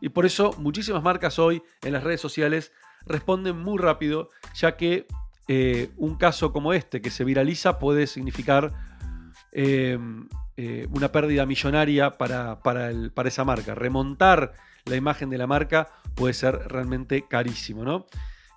Y 0.00 0.10
por 0.10 0.26
eso 0.26 0.54
muchísimas 0.58 1.02
marcas 1.02 1.38
hoy 1.38 1.62
en 1.82 1.92
las 1.92 2.04
redes 2.04 2.20
sociales 2.20 2.72
responden 3.06 3.58
muy 3.58 3.78
rápido, 3.78 4.28
ya 4.54 4.76
que 4.76 5.06
eh, 5.48 5.90
un 5.96 6.16
caso 6.16 6.52
como 6.52 6.72
este 6.72 7.00
que 7.00 7.10
se 7.10 7.24
viraliza 7.24 7.78
puede 7.78 8.06
significar 8.06 8.72
una 9.56 11.12
pérdida 11.12 11.46
millonaria 11.46 12.10
para, 12.10 12.60
para, 12.60 12.90
para 13.14 13.28
esa 13.28 13.44
marca. 13.44 13.74
Remontar 13.74 14.52
la 14.84 14.96
imagen 14.96 15.30
de 15.30 15.38
la 15.38 15.46
marca 15.46 15.88
puede 16.14 16.34
ser 16.34 16.54
realmente 16.68 17.24
carísimo, 17.28 17.84
¿no? 17.84 18.06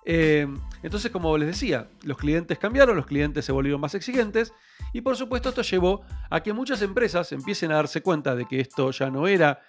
Eh, 0.06 0.46
entonces, 0.82 1.10
como 1.10 1.36
les 1.36 1.48
decía, 1.48 1.88
los 2.02 2.16
clientes 2.16 2.58
cambiaron, 2.58 2.96
los 2.96 3.06
clientes 3.06 3.44
se 3.44 3.52
volvieron 3.52 3.80
más 3.80 3.94
exigentes 3.94 4.52
y 4.92 5.02
por 5.02 5.16
supuesto 5.16 5.50
esto 5.50 5.62
llevó 5.62 6.02
a 6.30 6.42
que 6.42 6.52
muchas 6.52 6.80
empresas 6.82 7.30
empiecen 7.32 7.70
a 7.70 7.76
darse 7.76 8.00
cuenta 8.00 8.34
de 8.34 8.46
que 8.46 8.60
esto 8.60 8.90
ya 8.92 9.10
no 9.10 9.26
era 9.26 9.60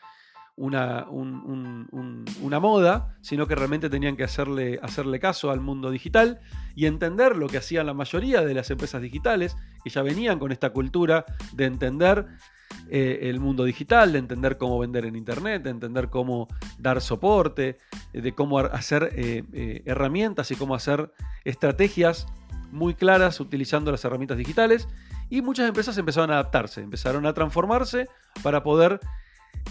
una, 0.56 1.08
una 1.10 2.60
moda, 2.60 3.16
sino 3.22 3.48
que 3.48 3.56
realmente 3.56 3.90
tenían 3.90 4.16
que 4.16 4.24
hacerle, 4.24 4.80
hacerle 4.82 5.20
caso 5.20 5.50
al 5.50 5.60
mundo 5.60 5.90
digital 5.90 6.40
y 6.76 6.86
entender 6.86 7.36
lo 7.36 7.48
que 7.48 7.58
hacían 7.58 7.86
la 7.86 7.94
mayoría 7.94 8.42
de 8.42 8.54
las 8.54 8.70
empresas 8.70 9.02
digitales, 9.02 9.56
que 9.84 9.90
ya 9.90 10.02
venían 10.02 10.40
con 10.40 10.52
esta 10.52 10.72
cultura 10.72 11.26
de 11.54 11.66
entender 11.66 12.28
eh, 12.90 13.30
el 13.30 13.40
mundo 13.40 13.64
digital, 13.64 14.12
de 14.12 14.20
entender 14.20 14.58
cómo 14.58 14.80
vender 14.80 15.06
en 15.06 15.16
Internet, 15.16 15.64
de 15.64 15.70
entender 15.70 16.10
cómo 16.10 16.48
dar 16.78 17.02
soporte, 17.02 17.78
eh, 18.14 18.22
de 18.22 18.34
cómo 18.34 18.60
hacer 18.60 19.12
eh, 19.16 19.82
herramientas 19.86 20.52
y 20.52 20.56
cómo 20.56 20.76
hacer 20.76 21.12
estrategias 21.46 22.28
muy 22.72 22.94
claras 22.94 23.40
utilizando 23.40 23.92
las 23.92 24.04
herramientas 24.06 24.38
digitales. 24.38 24.88
Y 25.30 25.42
muchas 25.42 25.68
empresas 25.68 25.98
empezaron 25.98 26.32
a 26.32 26.34
adaptarse, 26.34 26.82
empezaron 26.82 27.26
a 27.26 27.34
transformarse 27.34 28.08
para 28.44 28.64
poder 28.64 29.00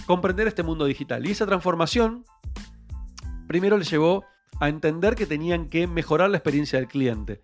comprender 0.07 0.49
este 0.49 0.63
mundo 0.63 0.85
digital. 0.85 1.27
Y 1.27 1.31
esa 1.31 1.47
transformación 1.47 2.25
primero 3.47 3.77
les 3.77 3.91
llevó 3.91 4.25
a 4.61 4.69
entender 4.69 5.15
que 5.15 5.27
tenían 5.27 5.69
que 5.69 5.87
mejorar 5.87 6.31
la 6.31 6.37
experiencia 6.37 6.79
del 6.79 6.89
cliente. 6.89 7.43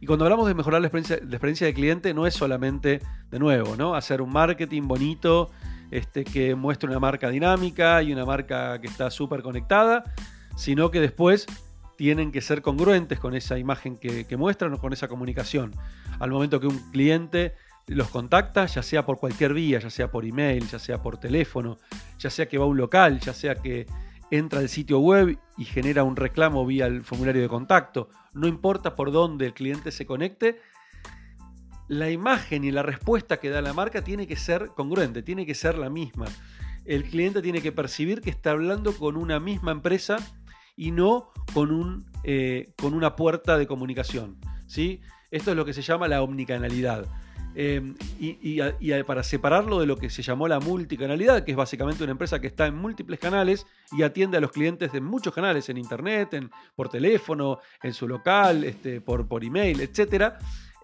Y 0.00 0.06
cuando 0.06 0.24
hablamos 0.24 0.48
de 0.48 0.54
mejorar 0.54 0.80
la 0.80 0.88
experiencia, 0.88 1.18
la 1.18 1.36
experiencia 1.36 1.66
del 1.66 1.74
cliente, 1.74 2.14
no 2.14 2.26
es 2.26 2.34
solamente, 2.34 3.00
de 3.30 3.38
nuevo, 3.38 3.76
¿no? 3.76 3.94
hacer 3.94 4.20
un 4.20 4.30
marketing 4.30 4.82
bonito 4.82 5.50
este, 5.90 6.24
que 6.24 6.54
muestre 6.54 6.88
una 6.90 6.98
marca 6.98 7.30
dinámica 7.30 8.02
y 8.02 8.12
una 8.12 8.24
marca 8.24 8.80
que 8.80 8.88
está 8.88 9.10
súper 9.10 9.42
conectada, 9.42 10.02
sino 10.56 10.90
que 10.90 11.00
después 11.00 11.46
tienen 11.96 12.32
que 12.32 12.40
ser 12.40 12.60
congruentes 12.60 13.18
con 13.18 13.34
esa 13.34 13.58
imagen 13.58 13.96
que, 13.96 14.26
que 14.26 14.36
muestran 14.36 14.74
o 14.74 14.78
con 14.78 14.92
esa 14.92 15.08
comunicación. 15.08 15.74
Al 16.18 16.30
momento 16.30 16.60
que 16.60 16.66
un 16.66 16.78
cliente 16.90 17.54
los 17.86 18.08
contacta, 18.08 18.66
ya 18.66 18.82
sea 18.82 19.06
por 19.06 19.18
cualquier 19.18 19.54
vía, 19.54 19.78
ya 19.78 19.90
sea 19.90 20.10
por 20.10 20.24
email, 20.24 20.66
ya 20.66 20.78
sea 20.78 21.00
por 21.00 21.18
teléfono, 21.18 21.78
ya 22.18 22.30
sea 22.30 22.48
que 22.48 22.58
va 22.58 22.64
a 22.64 22.68
un 22.68 22.76
local, 22.76 23.20
ya 23.20 23.32
sea 23.32 23.54
que 23.54 23.86
entra 24.30 24.58
al 24.58 24.68
sitio 24.68 24.98
web 24.98 25.38
y 25.56 25.64
genera 25.64 26.02
un 26.02 26.16
reclamo 26.16 26.66
vía 26.66 26.86
el 26.86 27.02
formulario 27.02 27.42
de 27.42 27.48
contacto. 27.48 28.08
No 28.34 28.48
importa 28.48 28.94
por 28.94 29.12
dónde 29.12 29.46
el 29.46 29.54
cliente 29.54 29.92
se 29.92 30.04
conecte, 30.04 30.60
la 31.88 32.10
imagen 32.10 32.64
y 32.64 32.72
la 32.72 32.82
respuesta 32.82 33.38
que 33.38 33.50
da 33.50 33.62
la 33.62 33.72
marca 33.72 34.02
tiene 34.02 34.26
que 34.26 34.36
ser 34.36 34.70
congruente, 34.74 35.22
tiene 35.22 35.46
que 35.46 35.54
ser 35.54 35.78
la 35.78 35.88
misma. 35.88 36.26
El 36.84 37.04
cliente 37.04 37.42
tiene 37.42 37.62
que 37.62 37.72
percibir 37.72 38.20
que 38.20 38.30
está 38.30 38.50
hablando 38.50 38.96
con 38.96 39.16
una 39.16 39.38
misma 39.38 39.72
empresa 39.72 40.16
y 40.76 40.90
no 40.90 41.30
con, 41.54 41.70
un, 41.70 42.06
eh, 42.24 42.72
con 42.80 42.94
una 42.94 43.14
puerta 43.14 43.56
de 43.56 43.66
comunicación. 43.66 44.38
¿sí? 44.66 45.00
Esto 45.30 45.52
es 45.52 45.56
lo 45.56 45.64
que 45.64 45.72
se 45.72 45.82
llama 45.82 46.08
la 46.08 46.22
omnicanalidad. 46.22 47.06
Em, 47.58 47.94
y, 48.20 49.02
para 49.04 49.22
separarlo 49.22 49.80
de 49.80 49.86
lo 49.86 49.96
que 49.96 50.10
se 50.10 50.20
llamó 50.20 50.46
la 50.46 50.60
multicanalidad, 50.60 51.42
que 51.42 51.52
es 51.52 51.56
básicamente 51.56 52.04
una 52.04 52.12
empresa 52.12 52.38
que 52.38 52.48
está 52.48 52.66
en 52.66 52.76
múltiples 52.76 53.18
canales 53.18 53.66
y 53.92 54.02
atiende 54.02 54.36
a 54.36 54.40
los 54.40 54.52
clientes 54.52 54.92
de 54.92 55.00
muchos 55.00 55.32
canales, 55.32 55.66
en 55.70 55.78
internet, 55.78 56.38
por 56.74 56.90
teléfono, 56.90 57.60
en 57.82 57.94
su 57.94 58.06
local, 58.06 58.62
este, 58.62 59.00
por, 59.00 59.26
por 59.26 59.42
email, 59.42 59.80
etc. 59.80 60.34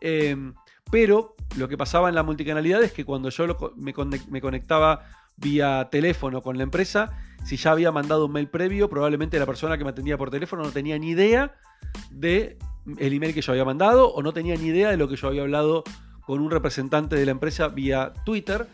Em, 0.00 0.54
pero 0.90 1.36
lo 1.58 1.68
que 1.68 1.76
pasaba 1.76 2.08
en 2.08 2.14
la 2.14 2.22
multicanalidad 2.22 2.82
es 2.82 2.92
que 2.92 3.04
cuando 3.04 3.28
yo 3.28 3.46
me, 3.76 3.92
me 4.30 4.40
conectaba 4.40 5.04
vía 5.36 5.88
teléfono 5.90 6.40
con 6.40 6.56
la 6.56 6.62
empresa, 6.62 7.18
si 7.44 7.58
ya 7.58 7.72
había 7.72 7.92
mandado 7.92 8.24
un 8.24 8.32
mail 8.32 8.48
previo, 8.48 8.88
probablemente 8.88 9.38
la 9.38 9.44
persona 9.44 9.76
que 9.76 9.84
me 9.84 9.90
atendía 9.90 10.16
por 10.16 10.30
teléfono 10.30 10.62
no 10.62 10.70
tenía 10.70 10.98
ni 10.98 11.10
idea 11.10 11.54
de 12.10 12.56
el 12.96 13.12
email 13.12 13.34
que 13.34 13.42
yo 13.42 13.52
había 13.52 13.66
mandado 13.66 14.08
o 14.08 14.22
no 14.22 14.32
tenía 14.32 14.56
ni 14.56 14.68
idea 14.68 14.90
de 14.90 14.96
lo 14.96 15.06
que 15.06 15.16
yo 15.16 15.28
había 15.28 15.42
hablado 15.42 15.84
con 16.26 16.40
un 16.40 16.50
representante 16.50 17.16
de 17.16 17.24
la 17.24 17.32
empresa 17.32 17.68
vía 17.68 18.12
Twitter. 18.24 18.66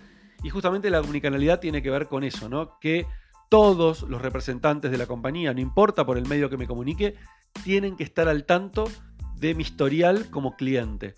Y 0.42 0.50
justamente 0.50 0.90
la 0.90 1.00
omnicanalidad 1.00 1.60
tiene 1.60 1.82
que 1.82 1.90
ver 1.90 2.06
con 2.06 2.24
eso, 2.24 2.48
¿no? 2.48 2.78
Que 2.80 3.06
todos 3.48 4.02
los 4.02 4.22
representantes 4.22 4.90
de 4.90 4.98
la 4.98 5.06
compañía, 5.06 5.54
no 5.54 5.60
importa 5.60 6.04
por 6.04 6.18
el 6.18 6.26
medio 6.26 6.50
que 6.50 6.56
me 6.56 6.66
comunique, 6.66 7.16
tienen 7.64 7.96
que 7.96 8.04
estar 8.04 8.28
al 8.28 8.44
tanto 8.44 8.84
de 9.36 9.54
mi 9.54 9.62
historial 9.62 10.30
como 10.30 10.56
cliente. 10.56 11.14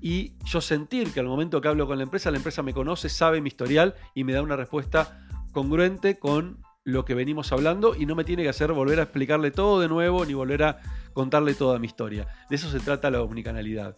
Y 0.00 0.34
yo 0.44 0.60
sentir 0.60 1.12
que 1.12 1.20
al 1.20 1.26
momento 1.26 1.60
que 1.60 1.68
hablo 1.68 1.86
con 1.86 1.98
la 1.98 2.04
empresa, 2.04 2.30
la 2.30 2.36
empresa 2.36 2.62
me 2.62 2.74
conoce, 2.74 3.08
sabe 3.08 3.40
mi 3.40 3.48
historial 3.48 3.94
y 4.14 4.24
me 4.24 4.32
da 4.32 4.42
una 4.42 4.56
respuesta 4.56 5.26
congruente 5.52 6.18
con 6.18 6.58
lo 6.84 7.04
que 7.04 7.14
venimos 7.14 7.50
hablando 7.50 7.96
y 7.96 8.06
no 8.06 8.14
me 8.14 8.22
tiene 8.22 8.44
que 8.44 8.48
hacer 8.48 8.72
volver 8.72 9.00
a 9.00 9.04
explicarle 9.04 9.50
todo 9.50 9.80
de 9.80 9.88
nuevo 9.88 10.24
ni 10.24 10.34
volver 10.34 10.62
a 10.62 10.80
contarle 11.12 11.54
toda 11.54 11.78
mi 11.78 11.88
historia. 11.88 12.28
De 12.48 12.56
eso 12.56 12.70
se 12.70 12.78
trata 12.78 13.10
la 13.10 13.22
omnicanalidad. 13.22 13.96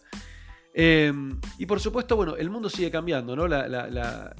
Em, 0.73 1.39
y 1.57 1.65
por 1.65 1.79
supuesto, 1.79 2.15
bueno, 2.15 2.35
el 2.35 2.49
mundo 2.49 2.69
sigue 2.69 2.91
cambiando, 2.91 3.35
¿no? 3.35 3.47
La, 3.47 4.33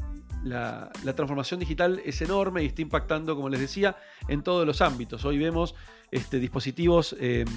transformación 1.15 1.59
digital 1.59 2.01
es 2.05 2.21
enorme 2.21 2.63
y 2.63 2.67
está 2.67 2.81
impactando, 2.81 3.36
como 3.36 3.50
les 3.50 3.59
decía, 3.59 3.98
en 4.27 4.43
todos 4.43 4.65
los 4.65 4.81
ámbitos. 4.81 5.25
Hoy 5.25 5.38
vemos 5.38 5.75
este, 6.12 6.39
dispositivos 6.39 7.15
em, 7.19 7.48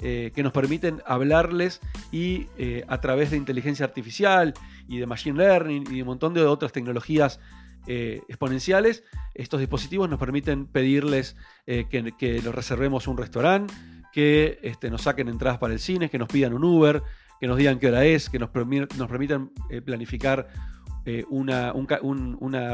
eh, 0.00 0.30
que 0.34 0.42
nos 0.42 0.52
permiten 0.52 1.02
hablarles 1.06 1.80
y 2.12 2.48
eh, 2.58 2.84
a 2.88 3.00
través 3.00 3.30
de 3.30 3.38
inteligencia 3.38 3.86
artificial 3.86 4.52
y 4.88 4.98
de 4.98 5.06
machine 5.06 5.38
learning 5.38 5.84
y 5.90 5.96
de 5.96 6.02
un 6.02 6.08
montón 6.08 6.34
de 6.34 6.42
otras 6.42 6.72
tecnologías 6.72 7.40
eh, 7.86 8.20
exponenciales, 8.28 9.04
estos 9.34 9.60
dispositivos 9.60 10.10
nos 10.10 10.18
permiten 10.18 10.66
pedirles 10.66 11.36
que, 11.66 12.12
que 12.18 12.42
nos 12.42 12.54
reservemos 12.54 13.06
un 13.06 13.16
restaurante, 13.16 13.72
que 14.12 14.58
este, 14.62 14.90
nos 14.90 15.02
saquen 15.02 15.28
entradas 15.28 15.58
para 15.58 15.72
el 15.72 15.78
cine, 15.78 16.10
que 16.10 16.18
nos 16.18 16.28
pidan 16.28 16.54
un 16.54 16.64
Uber, 16.64 17.02
que 17.40 17.46
nos 17.46 17.56
digan 17.56 17.78
qué 17.78 17.88
hora 17.88 18.04
es, 18.04 18.30
que 18.30 18.38
nos, 18.38 18.50
permitan 18.50 19.50
eh, 19.70 19.80
planificar 19.82 20.48
eh, 21.04 21.24
una, 21.30 21.72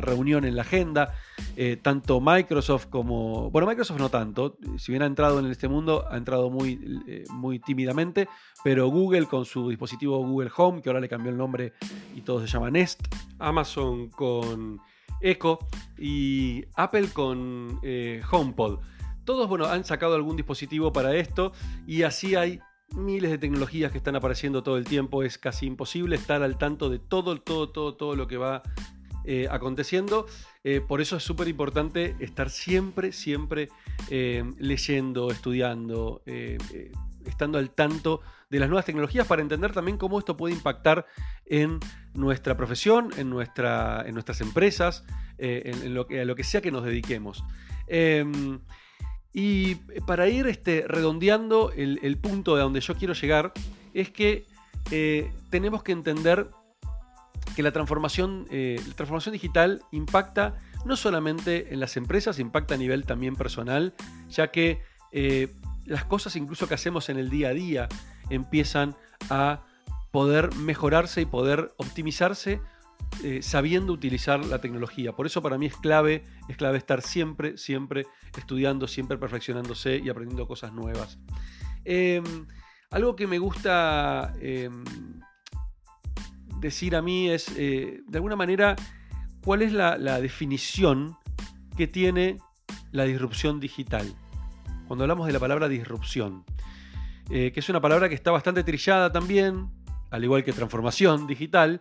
reunión 0.00 0.44
en 0.44 0.56
la 0.56 0.62
agenda. 0.62 1.14
Eh, 1.56 1.78
tanto 1.80 2.20
Microsoft 2.20 2.86
como. 2.86 3.50
Bueno, 3.50 3.66
Microsoft 3.66 3.98
no 3.98 4.08
tanto. 4.08 4.56
Si 4.78 4.92
bien 4.92 5.02
ha 5.02 5.06
entrado 5.06 5.40
en 5.40 5.46
este 5.46 5.68
mundo, 5.68 6.06
ha 6.10 6.16
entrado 6.16 6.50
muy, 6.50 6.78
muy 7.30 7.58
tímidamente. 7.58 8.28
Pero 8.64 8.88
Google 8.88 9.26
con 9.26 9.44
su 9.44 9.68
dispositivo 9.68 10.24
Google 10.24 10.50
Home, 10.56 10.80
que 10.80 10.88
ahora 10.88 11.00
le 11.00 11.08
cambió 11.08 11.30
el 11.30 11.36
nombre 11.36 11.72
y 12.14 12.22
todo 12.22 12.40
se 12.40 12.46
llama 12.46 12.70
Nest. 12.70 13.00
Amazon 13.38 14.08
con 14.08 14.80
Echo. 15.20 15.58
Y 15.98 16.64
Apple 16.74 17.08
con 17.12 17.80
HomePod. 18.30 18.80
Todos, 19.24 19.48
bueno, 19.48 19.66
han 19.66 19.84
sacado 19.84 20.14
algún 20.14 20.36
dispositivo 20.36 20.92
para 20.92 21.14
esto. 21.14 21.52
Y 21.86 22.02
así 22.02 22.34
hay 22.34 22.60
miles 22.94 23.30
de 23.30 23.38
tecnologías 23.38 23.92
que 23.92 23.98
están 23.98 24.16
apareciendo 24.16 24.62
todo 24.62 24.76
el 24.76 24.84
tiempo, 24.84 25.22
es 25.22 25.38
casi 25.38 25.66
imposible 25.66 26.16
estar 26.16 26.42
al 26.42 26.58
tanto 26.58 26.90
de 26.90 26.98
todo, 26.98 27.40
todo, 27.40 27.70
todo, 27.70 27.94
todo 27.94 28.16
lo 28.16 28.26
que 28.26 28.36
va 28.36 28.62
eh, 29.24 29.46
aconteciendo. 29.50 30.26
Eh, 30.64 30.80
por 30.80 31.00
eso 31.00 31.16
es 31.16 31.22
súper 31.22 31.46
importante 31.46 32.16
estar 32.18 32.50
siempre, 32.50 33.12
siempre 33.12 33.68
eh, 34.10 34.44
leyendo, 34.58 35.30
estudiando, 35.30 36.22
estando 37.24 37.58
al 37.58 37.70
tanto 37.70 38.20
de 38.50 38.58
las 38.58 38.68
nuevas 38.68 38.84
tecnologías 38.84 39.26
para 39.26 39.42
entender 39.42 39.72
también 39.72 39.96
cómo 39.96 40.18
esto 40.18 40.36
puede 40.36 40.54
impactar 40.54 41.06
en 41.46 41.78
nuestra 42.14 42.56
profesión, 42.56 43.10
en, 43.16 43.30
nuestra, 43.30 44.04
en 44.06 44.14
nuestras 44.14 44.40
empresas, 44.40 45.04
en, 45.38 45.96
a 45.96 46.24
lo 46.24 46.36
que 46.36 46.44
sea 46.44 46.60
que 46.60 46.72
nos 46.72 46.84
dediquemos. 46.84 47.44
Y 49.32 49.76
para 50.06 50.28
ir 50.28 50.46
este, 50.46 50.84
redondeando 50.86 51.72
el, 51.74 52.18
punto 52.18 52.54
de 52.56 52.62
donde 52.62 52.80
yo 52.80 52.94
quiero 52.96 53.14
llegar, 53.14 53.52
es 53.94 54.10
que 54.10 54.46
eh, 54.90 55.32
tenemos 55.50 55.82
que 55.82 55.92
entender 55.92 56.50
que 57.56 57.62
la 57.62 57.72
transformación, 57.72 58.46
eh, 58.50 58.80
la 58.86 58.94
transformación 58.94 59.32
digital 59.32 59.82
impacta 59.90 60.58
no 60.84 60.96
solamente 60.96 61.72
en 61.72 61.80
las 61.80 61.96
empresas, 61.96 62.38
impacta 62.38 62.74
a 62.74 62.78
nivel 62.78 63.04
también 63.04 63.36
personal, 63.36 63.94
ya 64.28 64.50
que 64.50 64.80
eh, 65.12 65.48
las 65.86 66.04
cosas 66.04 66.36
incluso 66.36 66.66
que 66.66 66.74
hacemos 66.74 67.08
en 67.08 67.18
el 67.18 67.30
día 67.30 67.48
a 67.48 67.54
día 67.54 67.88
empiezan 68.30 68.96
a 69.30 69.62
poder 70.10 70.54
mejorarse 70.54 71.20
y 71.20 71.26
poder 71.26 71.72
optimizarse 71.76 72.60
eh, 73.24 73.40
sabiendo 73.42 73.92
utilizar 73.92 74.44
la 74.44 74.60
tecnología. 74.60 75.12
Por 75.12 75.26
eso 75.26 75.42
para 75.42 75.56
mí 75.56 75.66
es 75.66 75.76
clave, 75.76 76.24
es 76.48 76.56
clave 76.56 76.78
estar 76.78 77.02
siempre, 77.02 77.56
siempre 77.56 78.06
estudiando, 78.36 78.88
siempre 78.88 79.16
perfeccionándose 79.16 79.98
y 79.98 80.08
aprendiendo 80.08 80.48
cosas 80.48 80.72
nuevas. 80.72 81.18
Em, 81.84 82.46
algo 82.90 83.14
que 83.14 83.26
me 83.26 83.38
gusta 83.38 84.32
em, 84.40 84.82
decir 86.58 86.96
a 86.96 87.02
mí 87.02 87.30
es, 87.30 87.48
eh, 87.56 88.00
de 88.06 88.18
alguna 88.18 88.36
manera, 88.36 88.76
cuál 89.44 89.62
es 89.62 89.72
la, 89.72 90.20
definición 90.20 91.16
que 91.76 91.86
tiene 91.86 92.38
la 92.90 93.04
disrupción 93.04 93.60
digital. 93.60 94.06
Cuando 94.88 95.04
hablamos 95.04 95.26
de 95.26 95.32
la 95.32 95.40
palabra 95.40 95.68
disrupción, 95.68 96.44
eh, 97.30 97.52
que 97.52 97.60
es 97.60 97.68
una 97.68 97.80
palabra 97.80 98.08
que 98.08 98.14
está 98.14 98.30
bastante 98.30 98.64
trillada 98.64 99.12
también, 99.12 99.70
al 100.10 100.24
igual 100.24 100.44
que 100.44 100.52
transformación 100.52 101.26
digital, 101.26 101.80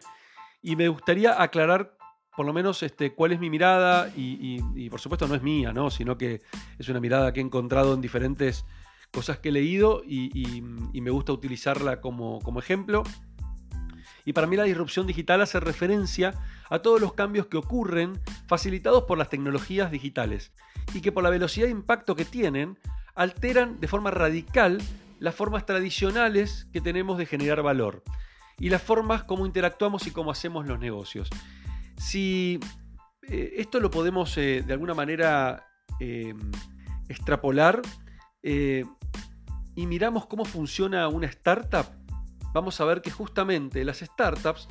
y 0.61 0.75
me 0.75 0.87
gustaría 0.87 1.41
aclarar 1.41 1.97
por 2.35 2.45
lo 2.45 2.53
menos 2.53 2.81
este, 2.83 3.13
cuál 3.13 3.33
es 3.33 3.39
mi 3.39 3.49
mirada 3.49 4.11
y, 4.15 4.89
por 4.89 4.99
supuesto 4.99 5.27
no 5.27 5.35
es 5.35 5.41
mía, 5.41 5.73
¿no? 5.73 5.89
sino 5.89 6.17
que 6.17 6.41
es 6.79 6.89
una 6.89 6.99
mirada 6.99 7.33
que 7.33 7.39
he 7.39 7.43
encontrado 7.43 7.93
en 7.93 8.01
diferentes 8.01 8.65
cosas 9.11 9.39
que 9.39 9.49
he 9.49 9.51
leído 9.51 10.01
y, 10.05 10.61
me 10.61 11.11
gusta 11.11 11.33
utilizarla 11.33 11.99
como, 11.99 12.39
como 12.39 12.59
ejemplo. 12.59 13.03
Y 14.23 14.33
para 14.33 14.47
mí 14.47 14.55
la 14.55 14.63
disrupción 14.63 15.07
digital 15.07 15.41
hace 15.41 15.59
referencia 15.59 16.33
a 16.69 16.79
todos 16.79 17.01
los 17.01 17.13
cambios 17.13 17.47
que 17.47 17.57
ocurren 17.57 18.21
facilitados 18.47 19.03
por 19.03 19.17
las 19.17 19.29
tecnologías 19.29 19.91
digitales 19.91 20.53
y 20.93 21.01
que 21.01 21.11
por 21.11 21.23
la 21.23 21.31
velocidad 21.31 21.65
de 21.65 21.71
impacto 21.71 22.15
que 22.15 22.23
tienen 22.23 22.77
alteran 23.15 23.79
de 23.79 23.87
forma 23.87 24.11
radical 24.11 24.79
las 25.19 25.35
formas 25.35 25.65
tradicionales 25.65 26.67
que 26.71 26.81
tenemos 26.81 27.17
de 27.17 27.25
generar 27.25 27.61
valor 27.63 28.03
y 28.61 28.69
las 28.69 28.81
formas 28.81 29.23
como 29.23 29.47
interactuamos 29.47 30.05
y 30.05 30.11
cómo 30.11 30.29
hacemos 30.29 30.67
los 30.67 30.79
negocios. 30.79 31.29
Si 31.97 32.59
eh, 33.27 33.55
esto 33.57 33.79
lo 33.79 33.89
podemos 33.89 34.37
eh, 34.37 34.63
de 34.65 34.73
alguna 34.73 34.93
manera 34.93 35.65
eh, 35.99 36.35
extrapolar 37.09 37.81
y 38.43 39.85
miramos 39.85 40.25
cómo 40.27 40.45
funciona 40.45 41.07
una 41.07 41.27
startup, 41.27 41.85
vamos 42.53 42.79
a 42.81 42.85
ver 42.85 43.01
que 43.01 43.11
justamente 43.11 43.83
las 43.83 43.99
startups 43.99 44.67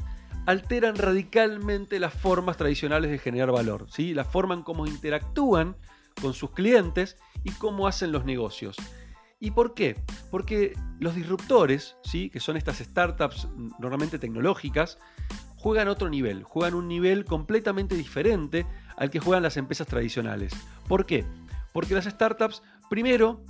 alteran 0.46 0.96
radicalmente 0.96 2.00
las 2.00 2.14
formas 2.14 2.56
tradicionales 2.56 3.10
de 3.10 3.18
generar 3.18 3.52
valor, 3.52 3.86
¿sí? 3.90 4.14
la 4.14 4.24
forma 4.24 4.54
en 4.54 4.62
cómo 4.62 4.86
interactúan 4.86 5.76
con 6.20 6.34
sus 6.34 6.50
clientes 6.50 7.16
y 7.44 7.50
cómo 7.52 7.86
hacen 7.86 8.12
los 8.12 8.24
negocios. 8.24 8.76
¿Y 9.40 9.52
por 9.52 9.72
qué? 9.72 9.96
Porque 10.30 10.74
los 10.98 11.14
disruptores, 11.14 11.96
¿sí? 12.04 12.28
que 12.28 12.40
son 12.40 12.58
estas 12.58 12.78
startups 12.78 13.48
normalmente 13.78 14.18
tecnológicas, 14.18 14.98
juegan 15.56 15.88
otro 15.88 16.10
nivel, 16.10 16.44
juegan 16.44 16.74
un 16.74 16.88
nivel 16.88 17.24
completamente 17.24 17.94
diferente 17.94 18.66
al 18.98 19.10
que 19.10 19.18
juegan 19.18 19.42
las 19.42 19.56
empresas 19.56 19.86
tradicionales. 19.86 20.52
¿Por 20.86 21.06
qué? 21.06 21.24
Porque 21.72 21.94
las 21.94 22.04
startups, 22.04 22.62
primero, 22.90 23.42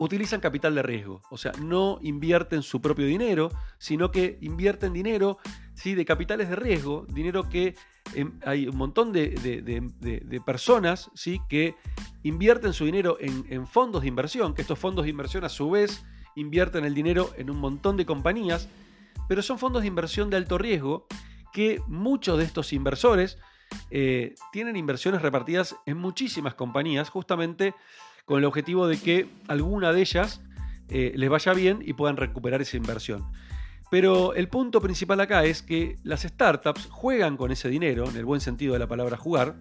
utilizan 0.00 0.40
capital 0.40 0.74
de 0.74 0.82
riesgo, 0.82 1.20
o 1.30 1.36
sea, 1.36 1.52
no 1.60 1.98
invierten 2.00 2.62
su 2.62 2.80
propio 2.80 3.04
dinero, 3.04 3.50
sino 3.76 4.10
que 4.10 4.38
invierten 4.40 4.94
dinero 4.94 5.36
¿sí? 5.74 5.94
de 5.94 6.06
capitales 6.06 6.48
de 6.48 6.56
riesgo, 6.56 7.04
dinero 7.10 7.50
que 7.50 7.74
em, 8.14 8.32
hay 8.46 8.66
un 8.66 8.78
montón 8.78 9.12
de, 9.12 10.42
personas 10.46 11.10
¿sí? 11.14 11.38
que 11.50 11.74
invierten 12.22 12.72
su 12.72 12.86
dinero 12.86 13.18
en, 13.20 13.44
en 13.50 13.66
fondos 13.66 14.00
de 14.00 14.08
inversión, 14.08 14.54
que 14.54 14.62
estos 14.62 14.78
fondos 14.78 15.04
de 15.04 15.10
inversión 15.10 15.44
a 15.44 15.50
su 15.50 15.68
vez 15.68 16.02
invierten 16.34 16.86
el 16.86 16.94
dinero 16.94 17.30
en 17.36 17.50
un 17.50 17.58
montón 17.58 17.98
de 17.98 18.06
compañías, 18.06 18.70
pero 19.28 19.42
son 19.42 19.58
fondos 19.58 19.82
de 19.82 19.88
inversión 19.88 20.30
de 20.30 20.38
alto 20.38 20.56
riesgo 20.56 21.06
que 21.52 21.82
muchos 21.88 22.38
de 22.38 22.44
estos 22.44 22.72
inversores 22.72 23.36
eh, 23.90 24.34
tienen 24.50 24.76
inversiones 24.76 25.20
repartidas 25.20 25.76
en 25.84 25.98
muchísimas 25.98 26.54
compañías, 26.54 27.10
justamente 27.10 27.74
con 28.30 28.38
el 28.38 28.44
objetivo 28.44 28.86
de 28.86 28.96
que 28.96 29.28
alguna 29.48 29.92
de 29.92 30.02
ellas 30.02 30.40
eh, 30.88 31.12
les 31.16 31.28
vaya 31.28 31.52
bien 31.52 31.82
y 31.84 31.94
puedan 31.94 32.16
recuperar 32.16 32.62
esa 32.62 32.76
inversión. 32.76 33.26
Pero 33.90 34.34
el 34.34 34.46
punto 34.46 34.80
principal 34.80 35.20
acá 35.20 35.42
es 35.42 35.62
que 35.62 35.96
las 36.04 36.22
startups 36.22 36.86
juegan 36.92 37.36
con 37.36 37.50
ese 37.50 37.68
dinero, 37.68 38.08
en 38.08 38.16
el 38.16 38.24
buen 38.24 38.40
sentido 38.40 38.74
de 38.74 38.78
la 38.78 38.86
palabra 38.86 39.16
jugar, 39.16 39.56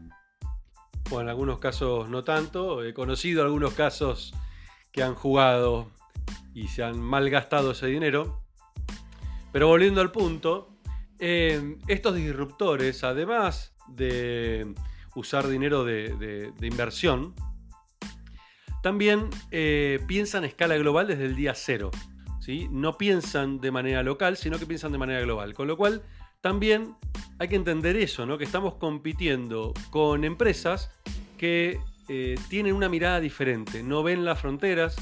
o 1.10 1.20
en 1.20 1.30
algunos 1.30 1.58
casos 1.58 2.10
no 2.10 2.24
tanto, 2.24 2.84
he 2.84 2.94
conocido 2.94 3.42
algunos 3.42 3.74
casos 3.74 4.36
que 4.92 5.02
han 5.02 5.16
jugado 5.16 5.90
y 6.54 6.68
se 6.68 6.84
han 6.84 7.00
malgastado 7.00 7.72
ese 7.72 7.88
dinero. 7.88 8.44
Pero 9.52 9.66
volviendo 9.66 10.00
al 10.00 10.12
punto, 10.12 10.70
eh, 11.18 11.80
estos 11.88 12.14
disruptores, 12.14 13.04
además 13.04 13.74
de 13.88 14.76
usar 15.16 15.48
dinero 15.48 15.86
de, 15.86 16.54
inversión, 16.62 17.34
también 18.82 19.30
eh, 19.52 20.00
piensan 20.08 20.44
a 20.44 20.48
escala 20.48 20.78
global 20.78 21.08
desde 21.08 21.26
el 21.26 21.36
día 21.36 21.54
cero. 21.56 21.92
¿sí? 22.40 22.68
No 22.72 22.98
piensan 22.98 23.60
de 23.60 23.72
manera 23.72 24.04
local, 24.04 24.38
sino 24.38 24.58
que 24.60 24.66
piensan 24.66 24.92
de 24.92 24.98
manera 24.98 25.22
global. 25.22 25.54
Con 25.54 25.68
lo 25.68 25.78
cual, 25.78 26.04
también 26.42 26.96
hay 27.38 27.48
que 27.48 27.56
entender 27.56 27.98
eso, 27.98 28.26
¿no? 28.26 28.38
que 28.38 28.46
estamos 28.46 28.76
compitiendo 28.76 29.74
con 29.90 30.24
empresas 30.24 30.92
que 31.38 31.80
eh, 32.08 32.36
tienen 32.50 32.74
una 32.74 32.90
mirada 32.90 33.20
diferente, 33.20 33.84
no 33.84 34.04
ven 34.04 34.26
las 34.26 34.40
fronteras, 34.40 34.96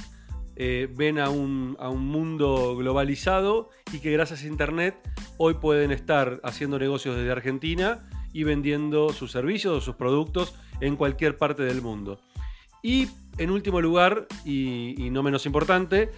eh, 0.56 0.90
ven 0.94 1.20
a 1.20 1.30
un, 1.30 1.78
mundo 2.00 2.76
globalizado 2.76 3.70
y 3.94 4.00
que 4.00 4.12
gracias 4.12 4.44
a 4.44 4.48
Internet 4.48 4.96
hoy 5.38 5.54
pueden 5.54 5.92
estar 5.92 6.42
haciendo 6.44 6.80
negocios 6.80 7.16
desde 7.16 7.32
Argentina 7.32 8.10
y 8.34 8.44
vendiendo 8.44 9.14
sus 9.14 9.32
servicios 9.32 9.78
o 9.78 9.82
sus 9.82 9.96
productos 9.96 10.56
en 10.82 10.96
cualquier 10.96 11.38
parte 11.38 11.64
del 11.64 11.82
mundo. 11.82 12.20
Y 12.82 13.08
en 13.38 13.52
último 13.52 13.82
lugar, 13.82 14.28
y, 14.46 15.10
no 15.12 15.24
menos 15.24 15.46
importante, 15.46 16.12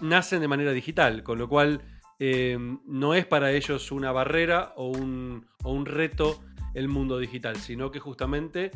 nacen 0.00 0.40
de 0.40 0.48
manera 0.48 0.72
digital, 0.72 1.22
con 1.22 1.38
lo 1.38 1.48
cual 1.48 1.80
eh, 2.18 2.58
no 2.86 3.14
es 3.14 3.26
para 3.26 3.52
ellos 3.52 3.92
una 3.92 4.12
barrera 4.12 4.72
o 4.76 4.88
un, 4.88 5.86
reto 5.86 6.40
el 6.74 6.88
mundo 6.88 7.18
digital, 7.18 7.56
sino 7.56 7.90
que 7.90 8.00
justamente 8.00 8.70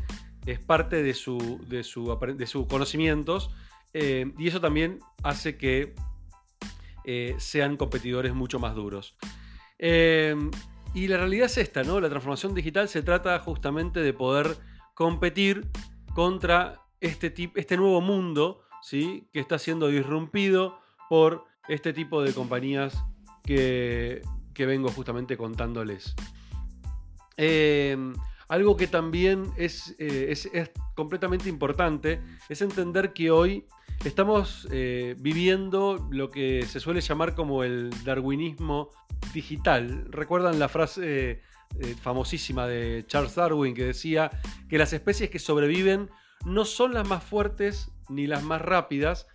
es 0.46 0.59
parte 0.59 1.02
de, 1.02 1.14
su, 1.14 1.61
de, 1.68 1.85
su, 1.85 2.18
sus 2.46 2.66
conocimientos 2.66 3.50
eh, 3.94 4.33
y 4.38 4.48
eso 4.48 4.61
también 4.61 5.00
hace 5.22 5.57
que 5.57 5.94
eh, 7.05 7.35
sean 7.38 7.76
competidores 7.76 8.35
mucho 8.35 8.59
más 8.59 8.74
duros. 8.74 9.16
Eh, 9.78 10.37
y 10.94 11.09
la 11.09 11.16
realidad 11.16 11.46
es 11.46 11.59
esta, 11.59 11.83
¿no? 11.83 12.00
La 12.00 12.09
transformación 12.09 12.55
digital 12.55 12.88
se 12.88 13.02
trata 13.02 13.38
justamente 13.40 14.00
de 14.00 14.12
poder 14.12 14.57
competir 14.94 15.68
contra 16.14 16.81
este, 17.03 17.51
este 17.55 17.77
nuevo 17.77 18.01
mundo, 18.01 18.62
¿sí? 18.81 19.29
Que 19.33 19.41
está 19.41 19.59
siendo 19.59 19.88
disrumpido 19.88 20.79
por 21.09 21.45
este 21.69 21.93
tipo 21.93 22.23
de 22.23 22.33
compañías 22.33 23.05
que, 23.45 24.23
vengo 24.57 24.88
justamente 24.91 25.37
contándoles. 25.37 26.15
algo 28.49 28.77
que 28.77 28.87
también 28.87 29.53
es, 29.57 29.95
es, 29.99 30.49
completamente 30.95 31.49
importante 31.49 32.21
es 32.49 32.62
entender 32.62 33.12
que 33.12 33.31
hoy 33.31 33.67
Estamos 34.05 34.67
eh, 34.73 35.15
viviendo 35.21 36.09
lo 36.11 36.29
que 36.29 36.67
se 36.67 36.81
suele 36.81 37.01
llamar 37.01 37.37
como 37.37 37.62
el 37.62 37.91
darwinismo 38.03 38.91
digital. 39.33 40.07
¿Recuerdan 40.11 40.59
la 40.59 40.69
frase 40.69 41.41
eh, 41.79 41.95
famosísima 42.03 42.67
de 42.67 43.05
Charles 43.07 43.37
Darwin 43.37 43.75
que 43.75 43.85
decía 43.85 44.31
que 44.69 44.77
las 44.77 44.93
especies 44.93 45.31
que 45.31 45.38
sobreviven 45.38 46.11
no 46.44 46.64
son 46.64 46.94
las 46.94 47.09
más 47.09 47.22
fuertes 47.22 47.90
ni 48.09 48.26
las 48.26 48.42
más 48.42 48.61
rápidas, 48.61 49.26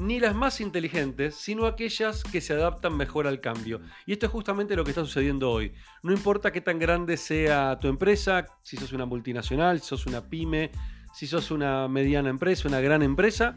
ni 0.00 0.18
las 0.18 0.34
más 0.34 0.60
inteligentes, 0.60 1.34
sino 1.34 1.66
aquellas 1.66 2.24
que 2.24 2.40
se 2.40 2.54
adaptan 2.54 2.96
mejor 2.96 3.26
al 3.26 3.40
cambio. 3.40 3.80
Y 4.06 4.12
esto 4.12 4.26
es 4.26 4.32
justamente 4.32 4.74
lo 4.74 4.84
que 4.84 4.90
está 4.90 5.04
sucediendo 5.04 5.50
hoy. 5.50 5.74
No 6.02 6.12
importa 6.12 6.52
qué 6.52 6.60
tan 6.60 6.78
grande 6.78 7.16
sea 7.16 7.78
tu 7.78 7.88
empresa, 7.88 8.46
si 8.62 8.76
sos 8.78 8.92
una 8.92 9.04
multinacional, 9.04 9.80
si 9.80 9.88
sos 9.88 10.06
una 10.06 10.22
pyme, 10.22 10.70
si 11.12 11.26
sos 11.26 11.50
una 11.50 11.86
mediana 11.88 12.30
empresa, 12.30 12.66
una 12.66 12.80
gran 12.80 13.02
empresa, 13.02 13.56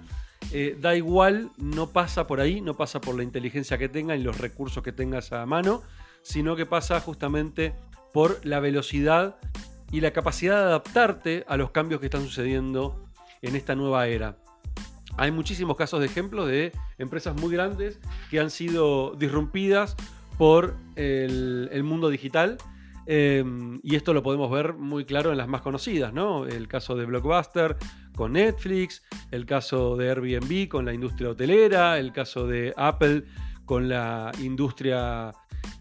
eh, 0.51 0.77
da 0.79 0.95
igual, 0.95 1.51
no 1.57 1.87
pasa 1.87 2.27
por 2.27 2.41
ahí, 2.41 2.59
no 2.59 2.75
pasa 2.75 2.99
por 2.99 3.15
la 3.15 3.23
inteligencia 3.23 3.77
que 3.77 3.87
tengas 3.87 4.19
y 4.19 4.23
los 4.23 4.37
recursos 4.37 4.83
que 4.83 4.91
tengas 4.91 5.31
a 5.31 5.45
mano, 5.45 5.81
sino 6.23 6.55
que 6.57 6.65
pasa 6.65 6.99
justamente 6.99 7.73
por 8.11 8.45
la 8.45 8.59
velocidad 8.59 9.37
y 9.93 10.01
la 10.01 10.11
capacidad 10.11 10.57
de 10.57 10.63
adaptarte 10.63 11.45
a 11.47 11.55
los 11.55 11.69
cambios 11.69 11.99
que 12.01 12.07
están 12.07 12.23
sucediendo 12.23 13.05
en 13.43 13.55
esta 13.55 13.75
nueva 13.75 14.07
era. 14.07 14.37
Hay 15.17 15.31
muchísimos 15.31 15.77
casos 15.77 15.99
de 15.99 16.07
ejemplos 16.07 16.47
de 16.47 16.71
empresas 16.97 17.39
muy 17.39 17.53
grandes 17.53 17.99
que 18.31 18.39
han 18.39 18.49
sido 18.49 19.13
disrumpidas 19.13 19.95
por 20.39 20.75
el, 20.95 21.83
mundo 21.83 22.09
digital. 22.09 22.57
Em, 23.05 23.79
y 23.83 23.95
esto 23.95 24.13
lo 24.13 24.23
podemos 24.23 24.49
ver 24.49 24.73
muy 24.73 25.05
claro 25.05 25.31
en 25.31 25.37
las 25.37 25.47
más 25.47 25.61
conocidas, 25.61 26.11
¿no? 26.11 26.47
El 26.47 26.67
caso 26.67 26.95
de 26.95 27.05
Blockbuster, 27.05 27.77
con 28.15 28.33
Netflix, 28.33 29.03
el 29.29 29.45
caso 29.45 29.95
de 29.95 30.09
Airbnb 30.09 30.69
con 30.69 30.85
la 30.85 30.93
industria 30.95 31.29
hotelera, 31.29 31.99
el 31.99 32.11
caso 32.11 32.47
de 32.47 32.73
Apple 32.77 33.25
con 33.65 33.87
la 33.89 34.31
industria 34.41 35.31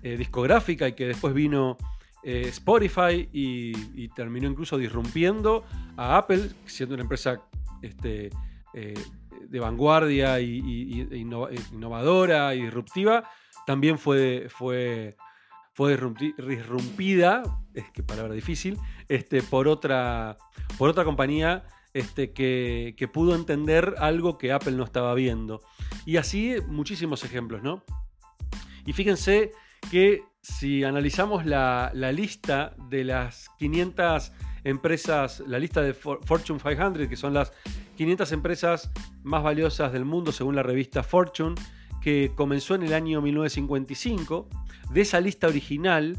eh, 0.02 0.18
discográfica 0.18 0.86
y 0.86 0.92
que 0.92 1.06
después 1.06 1.32
vino 1.32 1.78
eh, 2.22 2.48
Spotify 2.48 3.28
y, 3.32 4.08
terminó 4.08 4.48
incluso 4.48 4.76
disrumpiendo 4.78 5.64
a 5.96 6.18
Apple, 6.18 6.50
siendo 6.66 6.94
una 6.94 7.02
empresa 7.02 7.40
este, 7.80 8.30
eh, 8.74 8.94
de 9.48 9.60
vanguardia 9.60 10.40
y, 10.40 11.08
innovadora 11.72 12.54
y 12.54 12.62
disruptiva, 12.62 13.24
también 13.66 13.98
fue, 13.98 14.46
fue, 14.48 15.16
fue 15.72 15.98
disrumpida, 16.38 17.42
es 17.74 17.90
que 17.90 18.02
palabra 18.02 18.34
difícil, 18.34 18.78
este, 19.08 19.42
por, 19.42 19.68
otra, 19.68 20.36
por 20.78 20.90
otra 20.90 21.04
compañía 21.04 21.64
este, 21.94 22.32
que, 22.32 23.10
pudo 23.12 23.34
entender 23.34 23.94
algo 23.98 24.38
que 24.38 24.52
Apple 24.52 24.72
no 24.72 24.84
estaba 24.84 25.14
viendo. 25.14 25.60
Y 26.06 26.16
así 26.16 26.56
muchísimos 26.66 27.24
ejemplos, 27.24 27.62
¿no? 27.62 27.84
Y 28.86 28.92
fíjense 28.92 29.52
que 29.90 30.24
si 30.42 30.82
analizamos 30.82 31.46
la, 31.46 31.92
lista 32.12 32.74
de 32.90 33.04
las 33.04 33.48
500 33.58 34.32
empresas, 34.64 35.40
la 35.46 35.58
lista 35.58 35.80
de 35.80 35.94
Fortune 35.94 36.58
500, 36.60 37.08
que 37.08 37.16
son 37.16 37.32
las 37.32 37.52
500 37.96 38.32
empresas 38.32 38.90
más 39.22 39.42
valiosas 39.42 39.92
del 39.92 40.04
mundo 40.04 40.32
según 40.32 40.56
la 40.56 40.64
revista 40.64 41.04
Fortune, 41.04 41.54
que 42.00 42.32
comenzó 42.34 42.74
en 42.74 42.82
el 42.82 42.92
año 42.92 43.22
1955, 43.22 44.48
de 44.90 45.00
esa 45.00 45.20
lista 45.20 45.46
original, 45.46 46.18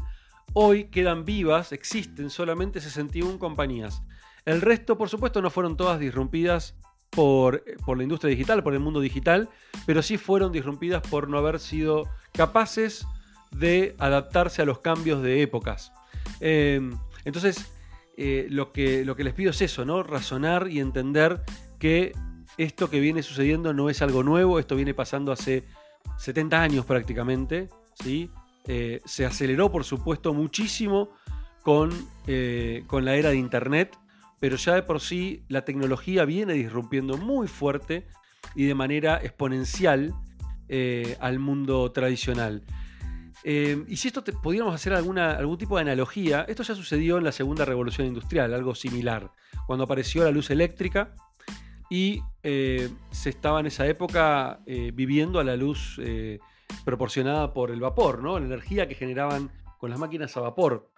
hoy 0.54 0.84
quedan 0.84 1.26
vivas, 1.26 1.72
existen 1.72 2.30
solamente 2.30 2.80
61 2.80 3.38
compañías. 3.38 4.02
El 4.46 4.62
resto, 4.62 4.96
por 4.96 5.10
supuesto, 5.10 5.42
no 5.42 5.50
fueron 5.50 5.76
todas 5.76 6.00
disrumpidas 6.00 6.74
por, 7.10 7.62
por, 7.84 7.98
la 7.98 8.02
industria 8.02 8.30
digital, 8.30 8.62
por 8.62 8.72
el 8.72 8.80
mundo 8.80 9.00
digital, 9.00 9.50
pero 9.86 10.02
sí 10.02 10.16
fueron 10.16 10.50
disrumpidas 10.50 11.02
por 11.02 11.28
no 11.28 11.38
haber 11.38 11.60
sido 11.60 12.08
capaces 12.32 13.06
de 13.54 13.94
adaptarse 13.98 14.62
a 14.62 14.64
los 14.64 14.80
cambios 14.80 15.22
de 15.22 15.42
épocas. 15.42 15.92
Eh, 16.40 16.80
entonces, 17.24 17.72
eh, 18.16 18.46
lo, 18.50 18.72
que, 18.72 19.04
lo 19.04 19.16
que 19.16 19.24
les 19.24 19.34
pido 19.34 19.50
es 19.50 19.60
eso, 19.62 19.84
¿no? 19.84 20.02
Razonar 20.02 20.68
y 20.68 20.80
entender 20.80 21.42
que 21.78 22.12
esto 22.58 22.90
que 22.90 23.00
viene 23.00 23.22
sucediendo 23.22 23.72
no 23.72 23.90
es 23.90 24.02
algo 24.02 24.22
nuevo, 24.22 24.58
esto 24.58 24.76
viene 24.76 24.94
pasando 24.94 25.32
hace 25.32 25.64
70 26.18 26.62
años 26.62 26.84
prácticamente, 26.84 27.68
¿sí? 28.02 28.30
Eh, 28.66 29.00
se 29.04 29.26
aceleró, 29.26 29.70
por 29.70 29.84
supuesto, 29.84 30.32
muchísimo 30.32 31.10
con, 31.62 31.90
con 32.86 33.04
la 33.04 33.16
era 33.16 33.30
de 33.30 33.36
Internet, 33.36 33.96
pero 34.38 34.56
ya 34.56 34.74
de 34.74 34.82
por 34.82 35.00
sí 35.00 35.44
la 35.48 35.64
tecnología 35.64 36.24
viene 36.24 36.52
disrumpiendo 36.52 37.16
muy 37.16 37.48
fuerte 37.48 38.06
y 38.54 38.64
de 38.66 38.74
manera 38.74 39.16
exponencial 39.22 40.14
eh, 40.68 41.16
al 41.20 41.38
mundo 41.38 41.90
tradicional. 41.92 42.62
Eh, 43.44 43.84
y 43.88 43.96
si 43.96 44.08
esto 44.08 44.24
pudiéramos 44.24 44.74
hacer 44.74 44.94
algún 44.94 45.58
tipo 45.58 45.76
de 45.76 45.82
analogía, 45.82 46.46
esto 46.48 46.62
ya 46.62 46.74
sucedió 46.74 47.18
en 47.18 47.24
la 47.24 47.32
segunda 47.32 47.64
revolución 47.64 48.06
industrial, 48.06 48.54
algo 48.54 48.74
similar, 48.74 49.30
cuando 49.66 49.84
apareció 49.84 50.24
la 50.24 50.30
luz 50.30 50.50
eléctrica 50.50 51.14
y 51.90 52.22
eh, 52.42 52.88
se 53.10 53.28
estaba 53.28 53.60
en 53.60 53.66
esa 53.66 53.86
época 53.86 54.60
viviendo 54.66 55.38
a 55.38 55.44
la 55.44 55.56
luz 55.56 56.00
proporcionada 56.86 57.52
por 57.52 57.70
el 57.70 57.80
vapor, 57.80 58.22
¿no? 58.22 58.38
la 58.38 58.46
energía 58.46 58.88
que 58.88 58.94
generaban 58.94 59.50
con 59.78 59.90
las 59.90 59.98
máquinas 59.98 60.34
a 60.36 60.40
vapor. 60.40 60.90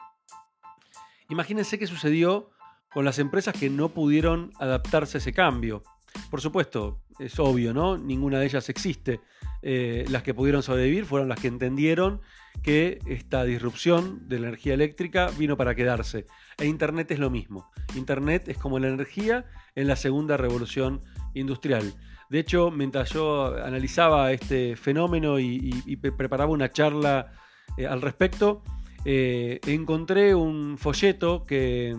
Imagínense 1.29 1.79
qué 1.79 1.89
sucedió 1.89 2.51
con 2.93 3.05
las 3.05 3.19
empresas 3.19 3.55
que 3.59 3.69
no 3.69 3.89
pudieron 3.89 4.53
adaptarse 4.59 5.19
a 5.19 5.21
ese 5.21 5.33
cambio. 5.33 5.83
Por 6.31 6.41
supuesto, 6.41 7.01
es 7.19 7.39
obvio, 7.39 7.73
¿no? 7.73 7.97
Ninguna 7.97 8.39
de 8.39 8.47
ellas 8.47 8.69
existe. 8.69 9.21
Eh, 9.62 10.05
las 10.11 10.23
que 10.23 10.35
pudieron 10.35 10.62
sobrevivir 10.62 11.07
fueron 11.07 11.29
las 11.29 11.41
que 11.41 11.49
entendieron 11.49 12.21
que 12.62 12.99
esta 13.07 13.45
disrupción 13.45 14.29
de 14.29 14.39
la 14.39 14.49
energía 14.49 14.75
eléctrica 14.75 15.31
vino 15.39 15.57
para 15.57 15.75
quedarse. 15.75 16.27
E 16.59 16.67
Internet 16.67 17.11
es 17.11 17.19
lo 17.19 17.31
mismo. 17.31 17.71
Internet 17.95 18.49
es 18.49 18.59
como 18.59 18.79
la 18.79 18.89
energía 18.89 19.45
en 19.75 19.89
la 19.89 19.97
segunda 19.97 20.37
revolución 20.37 21.01
industrial. 21.35 21.95
De 22.29 22.41
hecho, 22.41 22.71
mientras 22.71 23.11
yo 23.11 23.57
analizaba 23.65 24.33
este 24.33 24.75
fenómeno 24.77 25.39
y, 25.39 25.97
preparaba 25.97 26.51
una 26.51 26.71
charla 26.71 27.33
eh, 27.77 27.87
al 27.87 28.03
respecto, 28.03 28.62
eh, 29.05 29.61
encontré 29.67 30.35
un 30.35 30.77
folleto 30.77 31.45
que 31.45 31.95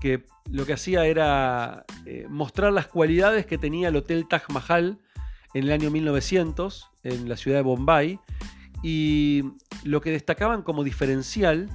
que 0.00 0.24
lo 0.50 0.66
que 0.66 0.72
hacía 0.72 1.06
era 1.06 1.84
eh, 2.06 2.26
mostrar 2.28 2.72
las 2.72 2.88
cualidades 2.88 3.46
que 3.46 3.58
tenía 3.58 3.88
el 3.88 3.96
Hotel 3.96 4.26
Taj 4.28 4.50
Mahal 4.50 4.98
en 5.54 5.64
el 5.64 5.72
año 5.72 5.90
1900 5.90 6.90
en 7.04 7.28
la 7.28 7.36
ciudad 7.36 7.58
de 7.58 7.62
Bombay 7.62 8.18
y 8.82 9.44
lo 9.84 10.00
que 10.00 10.10
destacaban 10.10 10.62
como 10.62 10.84
diferencial 10.84 11.68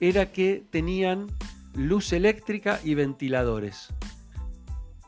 era 0.00 0.32
que 0.32 0.64
tenían 0.70 1.26
luz 1.74 2.12
eléctrica 2.12 2.80
y 2.84 2.94
ventiladores. 2.94 3.88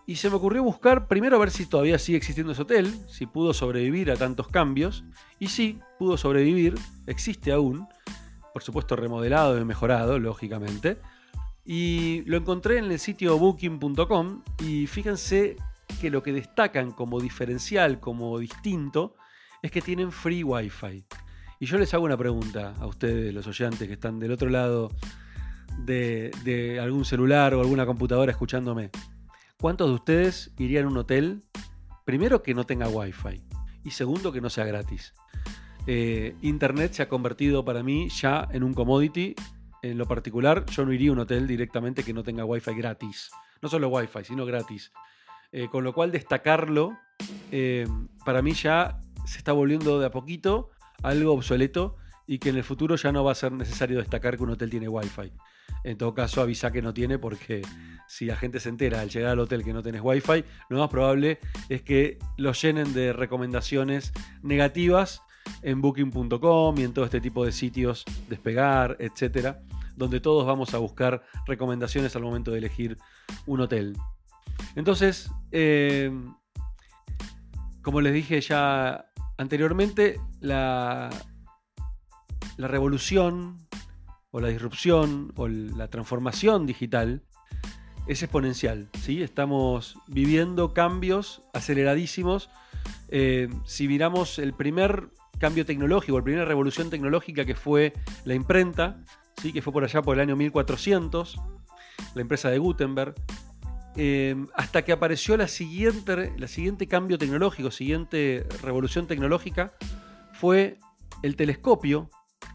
Y 0.07 0.17
se 0.17 0.29
me 0.29 0.37
ocurrió 0.37 0.65
buscar 0.65 1.07
primero 1.07 1.37
a 1.37 1.39
ver 1.39 1.51
si 1.51 1.67
todavía 1.67 1.99
sigue 1.99 2.19
existiendo 2.19 2.53
ese 2.53 2.63
hotel, 2.63 2.93
si 3.09 3.27
pudo 3.27 3.55
sobrevivir 3.55 4.11
a 4.11 4.17
tantos 4.17 4.49
cambios. 4.49 5.05
Y 5.39 5.49
sí, 5.49 5.79
pudo 6.01 6.17
sobrevivir, 6.17 6.75
existe 7.07 7.53
aún, 7.53 7.87
por 8.53 8.63
supuesto 8.63 8.97
remodelado 8.97 9.61
y 9.61 9.65
mejorado, 9.65 10.19
lógicamente. 10.19 10.99
Y 11.65 12.23
lo 12.27 12.37
encontré 12.37 12.79
en 12.79 12.87
el 12.87 12.99
sitio 12.99 13.39
booking.com 13.39 14.43
y 14.65 14.87
fíjense 14.87 15.57
que 16.01 16.11
lo 16.11 16.23
que 16.23 16.33
destacan 16.33 16.93
como 16.93 17.21
diferencial, 17.21 18.01
como 18.01 18.39
distinto, 18.39 19.15
es 19.63 19.71
que 19.71 19.83
tienen 19.83 20.13
free 20.13 20.43
wifi. 20.43 21.05
Y 21.59 21.67
yo 21.67 21.79
les 21.79 21.93
hago 21.93 22.05
una 22.05 22.17
pregunta 22.17 22.75
a 22.81 22.87
ustedes, 22.87 23.35
los 23.35 23.47
oyentes 23.47 23.87
que 23.87 23.95
están 23.95 24.19
del 24.19 24.33
otro 24.33 24.49
lado 24.49 24.91
de, 25.85 26.79
algún 26.83 27.05
celular 27.05 27.55
o 27.55 27.61
alguna 27.61 27.87
computadora 27.87 28.33
escuchándome. 28.33 28.91
¿Cuántos 29.61 29.89
de 29.89 29.95
ustedes 29.95 30.53
irían 30.59 30.87
a 30.87 30.89
un 30.89 30.97
hotel? 30.97 31.43
Primero 32.05 32.43
que 32.43 32.55
no 32.55 32.65
tenga 32.65 32.89
wifi 32.89 33.43
y 33.85 33.91
segundo 33.91 34.33
que 34.33 34.41
no 34.41 34.49
sea 34.49 34.65
gratis. 34.65 35.13
Eh, 35.87 36.35
Internet 36.43 36.93
se 36.95 37.03
ha 37.03 37.09
convertido 37.09 37.65
para 37.65 37.83
mí 37.83 38.09
ya 38.09 38.49
en 38.53 38.63
un 38.63 38.75
commodity 38.75 39.35
en 39.83 39.99
lo 39.99 40.07
particular, 40.07 40.67
yo 40.67 40.85
no 40.85 40.93
iría 40.93 41.11
a 41.11 41.13
un 41.13 41.19
hotel 41.21 41.47
directamente 41.47 42.03
que 42.03 42.13
no 42.13 42.23
tenga 42.23 42.45
wifi 42.45 42.75
gratis. 42.75 43.31
No 43.63 43.69
solo 43.69 43.89
wifi, 43.89 44.25
sino 44.25 44.45
gratis. 44.47 44.93
Eh, 45.53 45.69
con 45.71 45.85
lo 45.85 45.93
cual, 45.93 46.13
destacarlo, 46.13 46.97
eh, 47.51 47.87
para 48.25 48.43
mí 48.43 48.53
ya 48.53 49.01
se 49.27 49.39
está 49.39 49.53
volviendo 49.53 49.99
de 49.99 50.07
a 50.07 50.11
poquito 50.11 50.71
algo 51.03 51.33
obsoleto 51.33 51.97
y 52.27 52.39
que 52.39 52.51
en 52.51 52.57
el 52.57 52.65
futuro 52.65 52.97
ya 52.97 53.11
no 53.11 53.25
va 53.25 53.33
a 53.33 53.35
ser 53.35 53.53
necesario 53.53 53.99
destacar 53.99 54.37
que 54.37 54.43
un 54.43 54.51
hotel 54.51 54.71
tiene 54.71 54.89
wifi. 54.89 55.33
En 55.83 55.97
todo 55.97 56.15
caso, 56.15 56.43
avisa 56.43 56.71
que 56.71 56.83
no 56.83 56.93
tiene 56.93 57.19
porque 57.19 57.63
si 58.07 58.27
la 58.27 58.37
gente 58.37 58.61
se 58.61 58.69
entera 58.69 59.01
al 59.01 59.09
llegar 59.09 59.33
al 59.33 59.41
hotel 59.41 59.65
que 59.65 59.73
no 59.73 59.83
tenés 59.83 60.03
wifi, 60.03 60.45
lo 60.69 60.79
más 60.79 60.91
probable 60.91 61.39
es 61.69 61.83
que 61.83 62.19
lo 62.37 62.53
llenen 62.53 62.93
de 62.93 63.13
recomendaciones 63.13 64.13
negativas 64.43 65.23
en 65.63 65.81
booking.com 65.81 66.79
y 66.79 66.83
en 66.85 66.93
todo 66.93 67.05
este 67.05 67.21
tipo 67.21 67.45
de 67.45 67.53
sitios, 67.53 68.05
despegar, 68.29 68.97
etcétera, 68.99 69.61
donde 69.97 70.21
todos 70.21 70.47
vamos 70.47 70.75
a 70.75 70.79
buscar 70.79 71.23
recomendaciones 71.47 72.17
al 72.17 72.23
momento 72.23 72.51
de 72.51 72.59
elegir 72.59 72.97
un 73.47 73.61
hotel. 73.61 73.97
Entonces, 74.77 75.31
eh, 75.53 76.11
como 77.83 78.01
les 78.01 78.13
dije 78.13 78.41
ya 78.41 79.07
anteriormente, 79.39 80.21
la, 80.41 81.11
la 82.57 82.69
revolución 82.69 83.59
o 84.31 84.41
la 84.41 84.49
disrupción 84.49 85.33
o 85.37 85.49
la 85.49 85.89
transformación 85.89 86.67
digital 86.67 87.23
es 88.07 88.23
exponencial. 88.23 88.89
¿sí? 89.01 89.23
Estamos 89.23 89.97
viviendo 90.07 90.75
cambios 90.75 91.43
aceleradísimos. 91.53 92.51
Eh, 93.09 93.49
si 93.65 93.89
miramos 93.89 94.39
el 94.39 94.53
primer 94.53 95.11
cambio 95.39 95.65
tecnológico, 95.65 96.19
la 96.19 96.25
primera 96.25 96.45
revolución 96.45 96.91
tecnológica 96.91 97.45
que 97.45 97.55
fue 97.55 97.93
la 98.25 98.35
imprenta, 98.35 99.01
¿sí? 99.41 99.53
que 99.53 99.63
fue 99.63 99.73
por 99.73 99.85
allá 99.85 100.03
por 100.03 100.17
el 100.17 100.21
año 100.21 100.37
1400, 100.37 101.37
la 102.15 102.21
empresa 102.21 102.51
de 102.51 102.59
Gutenberg, 102.59 103.15
eh, 103.97 104.37
hasta 104.55 104.83
que 104.83 104.93
apareció 104.93 105.37
la 105.37 105.49
siguiente, 105.49 106.33
la 106.37 106.49
siguiente 106.49 106.87
cambio 106.87 107.19
tecnológico, 107.19 107.71
siguiente 107.71 108.47
revolución 108.63 109.07
tecnológica, 109.07 109.75
fue 110.33 110.79
el 111.23 111.37
telescopio, 111.37 112.09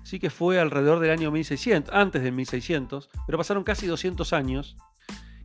sí 0.03 0.19
que 0.19 0.29
fue 0.29 0.59
alrededor 0.59 0.99
del 0.99 1.11
año 1.11 1.31
1600, 1.31 1.93
antes 1.93 2.23
del 2.23 2.31
1600, 2.33 3.09
pero 3.25 3.37
pasaron 3.37 3.63
casi 3.63 3.85
200 3.85 4.33
años, 4.33 4.77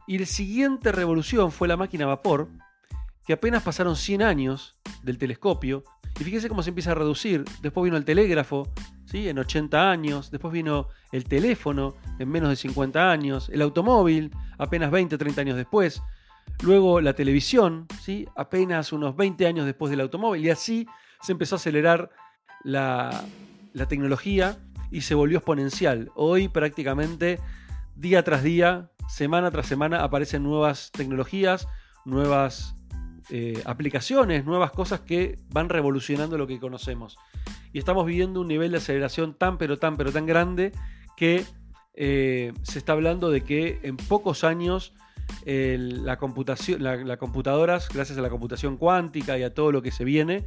y 0.07 0.19
la 0.19 0.27
siguiente 0.27 0.93
revolución 0.93 1.53
fue 1.53 1.69
la 1.69 1.77
máquina 1.77 2.05
a 2.05 2.09
vapor, 2.09 2.49
que 3.27 3.33
apenas 3.33 3.63
pasaron 3.63 3.97
100 3.97 4.23
años 4.23 4.79
del 5.03 5.19
telescopio, 5.19 5.85
y 6.19 6.25
fíjense 6.25 6.49
cómo 6.49 6.63
se 6.63 6.71
empieza 6.71 6.93
a 6.93 6.95
reducir. 6.95 7.45
Después 7.63 7.85
vino 7.85 7.97
el 7.97 8.05
telégrafo, 8.05 8.69
¿sí? 9.07 9.29
en 9.29 9.39
80 9.39 9.91
años, 9.91 10.31
después 10.31 10.53
vino 10.53 10.89
el 11.13 11.25
teléfono 11.25 11.97
en 12.19 12.29
menos 12.29 12.51
de 12.51 12.57
50 12.57 13.11
años, 13.11 13.49
el 13.51 13.63
automóvil 13.63 14.31
apenas 14.59 14.91
20, 14.91 15.17
30 15.17 15.41
años 15.41 15.57
después, 15.57 16.03
luego 16.63 17.01
la 17.01 17.15
televisión, 17.15 17.87
¿sí? 18.01 18.27
apenas 18.37 18.93
unos 18.93 19.17
20 19.17 19.47
años 19.47 19.67
después 19.67 19.91
del 19.91 20.01
automóvil, 20.01 20.45
y 20.45 20.51
así 20.51 20.87
se 21.23 21.33
empezó 21.33 21.55
a 21.55 21.59
acelerar 21.59 22.11
la, 22.65 23.25
la 23.73 23.87
tecnología 23.87 24.59
y 24.91 25.03
se 25.03 25.15
volvió 25.15 25.39
exponencial. 25.39 26.11
Hoy 26.15 26.49
prácticamente 26.49 27.39
día 27.95 28.23
tras 28.25 28.43
día, 28.43 28.91
semana 29.09 29.51
tras 29.51 29.67
semana 29.67 30.03
aparecen 30.03 30.43
nuevas 30.43 30.91
tecnologías, 30.93 31.69
nuevas 32.05 32.75
eh, 33.31 33.63
aplicaciones, 33.65 34.45
nuevas 34.45 34.73
cosas 34.73 35.01
que 35.01 35.39
van 35.51 35.69
revolucionando 35.69 36.37
lo 36.37 36.47
que 36.47 36.59
conocemos. 36.59 37.17
Y 37.73 37.79
estamos 37.79 38.07
viviendo 38.07 38.41
un 38.41 38.49
nivel 38.49 38.73
de 38.73 38.79
aceleración 38.79 39.35
tan, 39.35 39.59
pero 39.59 39.79
tan, 39.79 39.97
pero 39.97 40.13
tan 40.13 40.27
grande 40.27 40.73
que 41.17 41.45
eh, 41.95 42.53
se 42.63 42.79
está 42.79 42.93
hablando 42.93 43.31
de 43.31 43.43
que 43.43 43.81
en 43.83 43.97
pocos 43.97 44.45
años 44.45 44.95
la 45.47 46.17
las 46.17 47.19
computadoras, 47.19 47.89
gracias 47.89 48.19
a 48.19 48.21
la 48.21 48.31
computación 48.31 48.77
cuántica 48.77 49.39
y 49.39 49.43
a 49.43 49.55
todo 49.55 49.71
lo 49.71 49.81
que 49.81 49.93
se 49.93 50.05
viene, 50.05 50.45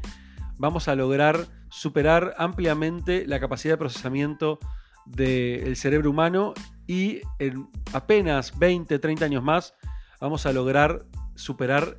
vamos 0.57 0.87
a 0.87 0.95
lograr 0.95 1.47
superar 1.69 2.35
ampliamente 2.37 3.25
la 3.27 3.39
capacidad 3.39 3.73
de 3.73 3.77
procesamiento 3.77 4.59
del 5.05 5.75
cerebro 5.75 6.09
humano 6.09 6.53
y 6.87 7.21
en 7.39 7.69
apenas 7.93 8.57
20, 8.57 8.99
30 8.99 9.25
años 9.25 9.43
más 9.43 9.73
vamos 10.19 10.45
a 10.45 10.53
lograr 10.53 11.05
superar 11.35 11.97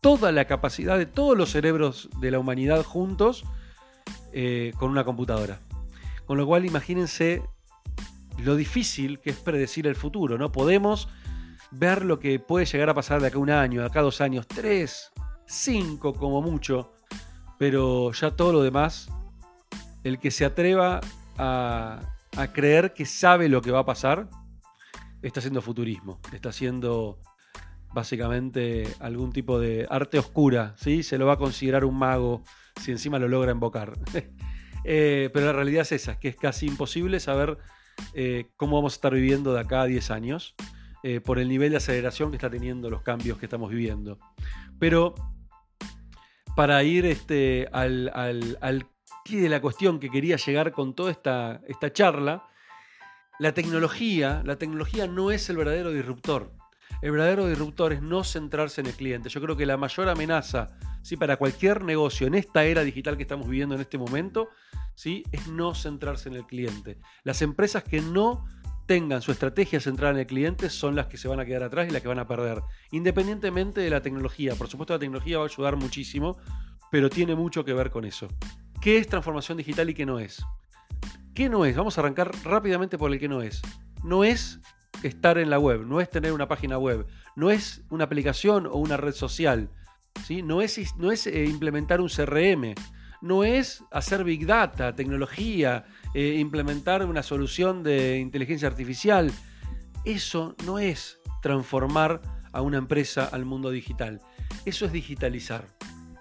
toda 0.00 0.32
la 0.32 0.46
capacidad 0.46 0.98
de 0.98 1.06
todos 1.06 1.36
los 1.36 1.50
cerebros 1.50 2.08
de 2.20 2.30
la 2.30 2.38
humanidad 2.38 2.82
juntos 2.84 3.44
eh, 4.32 4.72
con 4.78 4.90
una 4.90 5.04
computadora. 5.04 5.60
Con 6.26 6.38
lo 6.38 6.46
cual 6.46 6.64
imagínense 6.64 7.42
lo 8.38 8.56
difícil 8.56 9.20
que 9.20 9.30
es 9.30 9.36
predecir 9.36 9.86
el 9.86 9.96
futuro, 9.96 10.38
¿no? 10.38 10.52
Podemos 10.52 11.08
ver 11.70 12.04
lo 12.04 12.18
que 12.18 12.38
puede 12.38 12.66
llegar 12.66 12.88
a 12.90 12.94
pasar 12.94 13.20
de 13.20 13.28
acá 13.28 13.38
un 13.38 13.50
año, 13.50 13.80
de 13.80 13.86
acá 13.86 14.00
dos 14.00 14.20
años, 14.20 14.46
tres, 14.46 15.10
cinco 15.46 16.14
como 16.14 16.40
mucho, 16.40 16.92
pero 17.58 18.12
ya 18.12 18.30
todo 18.30 18.52
lo 18.52 18.62
demás, 18.62 19.08
el 20.02 20.18
que 20.18 20.30
se 20.30 20.44
atreva 20.44 21.00
a, 21.36 22.00
a 22.36 22.52
creer 22.52 22.94
que 22.94 23.04
sabe 23.04 23.48
lo 23.48 23.60
que 23.60 23.70
va 23.70 23.80
a 23.80 23.84
pasar, 23.84 24.28
está 25.22 25.40
haciendo 25.40 25.60
futurismo, 25.60 26.20
está 26.32 26.48
haciendo 26.48 27.18
básicamente 27.92 28.84
algún 29.00 29.32
tipo 29.32 29.58
de 29.58 29.86
arte 29.90 30.18
oscura, 30.18 30.74
¿sí? 30.76 31.02
Se 31.02 31.18
lo 31.18 31.26
va 31.26 31.34
a 31.34 31.38
considerar 31.38 31.84
un 31.84 31.98
mago 31.98 32.42
si 32.80 32.90
encima 32.90 33.18
lo 33.18 33.28
logra 33.28 33.52
invocar. 33.52 33.94
Eh, 34.82 35.28
pero 35.34 35.44
la 35.44 35.52
realidad 35.52 35.82
es 35.82 35.92
esa, 35.92 36.18
que 36.18 36.28
es 36.28 36.36
casi 36.36 36.66
imposible 36.66 37.20
saber 37.20 37.58
eh, 38.14 38.50
cómo 38.56 38.76
vamos 38.76 38.94
a 38.94 38.96
estar 38.96 39.12
viviendo 39.12 39.52
de 39.52 39.60
acá 39.60 39.82
a 39.82 39.84
10 39.84 40.10
años 40.10 40.54
eh, 41.02 41.20
por 41.20 41.38
el 41.38 41.50
nivel 41.50 41.70
de 41.70 41.76
aceleración 41.76 42.30
que 42.30 42.36
está 42.36 42.48
teniendo 42.48 42.88
los 42.88 43.02
cambios 43.02 43.36
que 43.36 43.44
estamos 43.44 43.70
viviendo. 43.70 44.18
Pero 44.78 45.14
para 46.56 46.82
ir 46.82 47.04
este, 47.04 47.68
al, 47.72 48.10
al, 48.14 48.86
de 49.28 49.48
la 49.48 49.60
cuestión 49.60 50.00
que 50.00 50.10
quería 50.10 50.36
llegar 50.36 50.72
con 50.72 50.94
toda 50.94 51.10
esta, 51.10 51.60
esta 51.68 51.92
charla, 51.92 52.48
la 53.38 53.52
tecnología, 53.52 54.42
la 54.44 54.56
tecnología 54.56 55.06
no 55.06 55.30
es 55.30 55.48
el 55.48 55.56
verdadero 55.56 55.92
disruptor. 55.92 56.52
El 57.02 57.12
verdadero 57.12 57.46
disruptor 57.46 57.92
es 57.92 58.02
no 58.02 58.24
centrarse 58.24 58.80
en 58.80 58.86
el 58.88 58.94
cliente. 58.94 59.28
Yo 59.28 59.40
creo 59.40 59.56
que 59.56 59.66
la 59.66 59.76
mayor 59.76 60.08
amenaza 60.08 60.68
¿sí? 61.02 61.16
para 61.16 61.36
cualquier 61.36 61.82
negocio 61.82 62.26
en 62.26 62.34
esta 62.34 62.64
era 62.64 62.82
digital 62.82 63.16
que 63.16 63.22
estamos 63.22 63.48
viviendo 63.48 63.74
en 63.74 63.80
este 63.80 63.96
momento 63.96 64.50
¿sí? 64.94 65.24
es 65.32 65.46
no 65.48 65.74
centrarse 65.74 66.28
en 66.28 66.36
el 66.36 66.46
cliente. 66.46 66.98
Las 67.24 67.40
empresas 67.40 67.84
que 67.84 68.02
no 68.02 68.44
tengan 68.86 69.22
su 69.22 69.32
estrategia 69.32 69.80
centrada 69.80 70.14
en 70.14 70.20
el 70.20 70.26
cliente 70.26 70.68
son 70.68 70.96
las 70.96 71.06
que 71.06 71.16
se 71.16 71.28
van 71.28 71.40
a 71.40 71.46
quedar 71.46 71.62
atrás 71.62 71.88
y 71.88 71.92
las 71.92 72.02
que 72.02 72.08
van 72.08 72.18
a 72.18 72.26
perder. 72.26 72.60
Independientemente 72.90 73.80
de 73.80 73.88
la 73.88 74.02
tecnología. 74.02 74.54
Por 74.56 74.68
supuesto 74.68 74.92
la 74.92 74.98
tecnología 74.98 75.38
va 75.38 75.44
a 75.44 75.46
ayudar 75.46 75.76
muchísimo, 75.76 76.36
pero 76.90 77.08
tiene 77.08 77.34
mucho 77.34 77.64
que 77.64 77.72
ver 77.72 77.90
con 77.90 78.04
eso. 78.04 78.28
¿Qué 78.80 78.98
es 78.98 79.06
transformación 79.06 79.58
digital 79.58 79.88
y 79.88 79.94
qué 79.94 80.04
no 80.04 80.18
es? 80.18 80.44
¿Qué 81.34 81.48
no 81.48 81.64
es? 81.64 81.76
Vamos 81.76 81.96
a 81.96 82.00
arrancar 82.00 82.32
rápidamente 82.44 82.98
por 82.98 83.12
el 83.12 83.18
que 83.18 83.28
no 83.28 83.40
es. 83.40 83.62
No 84.02 84.24
es 84.24 84.60
estar 85.02 85.38
en 85.38 85.50
la 85.50 85.58
web, 85.58 85.86
no 85.86 86.00
es 86.00 86.10
tener 86.10 86.32
una 86.32 86.48
página 86.48 86.78
web, 86.78 87.06
no 87.36 87.50
es 87.50 87.82
una 87.90 88.04
aplicación 88.04 88.66
o 88.66 88.74
una 88.76 88.96
red 88.96 89.12
social, 89.12 89.70
¿sí? 90.24 90.42
no 90.42 90.60
es, 90.62 90.78
no 90.96 91.10
es 91.12 91.26
eh, 91.26 91.44
implementar 91.44 92.00
un 92.00 92.08
CRM, 92.08 92.74
no 93.20 93.44
es 93.44 93.84
hacer 93.90 94.24
big 94.24 94.46
data, 94.46 94.94
tecnología, 94.94 95.84
eh, 96.14 96.36
implementar 96.38 97.04
una 97.04 97.22
solución 97.22 97.82
de 97.82 98.18
inteligencia 98.18 98.68
artificial. 98.68 99.30
Eso 100.04 100.56
no 100.64 100.78
es 100.78 101.18
transformar 101.42 102.22
a 102.52 102.62
una 102.62 102.78
empresa 102.78 103.26
al 103.26 103.44
mundo 103.44 103.70
digital. 103.70 104.20
Eso 104.64 104.86
es 104.86 104.92
digitalizar. 104.92 105.66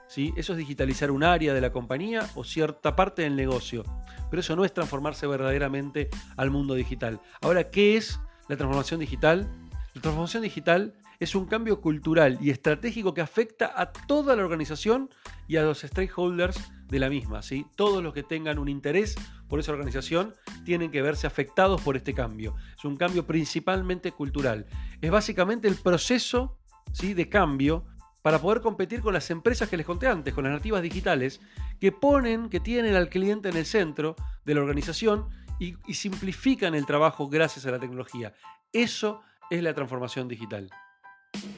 ¿sí? 0.08 0.34
Eso 0.36 0.53
es 0.53 0.58
digitalizar 0.58 1.12
un 1.12 1.23
área 1.23 1.53
de 1.53 1.62
la 1.62 1.71
compañía 1.71 2.27
o 2.36 2.43
cierta 2.43 2.95
parte 2.95 3.21
del 3.21 3.36
negocio. 3.36 3.84
Pero 4.29 4.41
eso 4.41 4.55
no 4.55 4.65
es 4.65 4.73
transformarse 4.73 5.25
verdaderamente 5.25 6.10
al 6.36 6.51
mundo 6.51 6.75
digital. 6.75 7.21
Ahora, 7.41 7.69
¿qué 7.71 7.97
es 7.97 8.19
la 8.49 8.57
transformación 8.57 8.99
digital? 8.99 9.47
La 9.93 10.01
transformación 10.01 10.43
digital 10.43 10.93
es 11.19 11.35
un 11.35 11.45
cambio 11.45 11.81
cultural 11.81 12.38
y 12.41 12.49
estratégico 12.49 13.13
que 13.13 13.21
afecta 13.21 13.71
a 13.75 13.91
toda 13.91 14.35
la 14.35 14.43
organización 14.43 15.09
y 15.47 15.57
a 15.57 15.63
los 15.63 15.81
stakeholders 15.81 16.59
de 16.88 16.99
la 16.99 17.09
misma. 17.09 17.41
¿sí? 17.41 17.65
Todos 17.75 18.03
los 18.03 18.13
que 18.13 18.23
tengan 18.23 18.57
un 18.57 18.67
interés 18.67 19.15
por 19.47 19.59
esa 19.59 19.71
organización 19.71 20.33
tienen 20.65 20.91
que 20.91 21.01
verse 21.01 21.27
afectados 21.27 21.81
por 21.81 21.95
este 21.95 22.13
cambio. 22.13 22.55
Es 22.77 22.85
un 22.85 22.95
cambio 22.95 23.25
principalmente 23.25 24.12
cultural. 24.12 24.65
Es 25.01 25.12
básicamente 25.12 25.67
el 25.67 25.75
proceso 25.75 26.57
¿sí? 26.91 27.13
de 27.13 27.29
cambio 27.29 27.85
para 28.21 28.39
poder 28.39 28.62
competir 28.62 29.01
con 29.01 29.13
las 29.13 29.29
empresas 29.29 29.69
que 29.69 29.77
les 29.77 29.85
conté 29.85 30.07
antes, 30.07 30.33
con 30.33 30.43
las 30.43 30.53
nativas 30.53 30.81
digitales, 30.81 31.39
que 31.79 31.91
ponen, 31.91 32.49
que 32.49 32.59
tienen 32.59 32.95
al 32.95 33.09
cliente 33.09 33.49
en 33.49 33.57
el 33.57 33.65
centro 33.65 34.15
de 34.45 34.55
la 34.55 34.62
organización 34.62 35.27
y, 35.60 35.93
simplifican 35.93 36.74
el 36.74 36.86
trabajo 36.86 37.28
gracias 37.28 37.65
a 37.65 37.72
la 37.72 37.80
tecnología. 37.80 38.34
Eso 38.72 39.22
es 39.50 39.62
la 39.62 39.74
transformación 39.74 40.28
digital. 40.28 40.69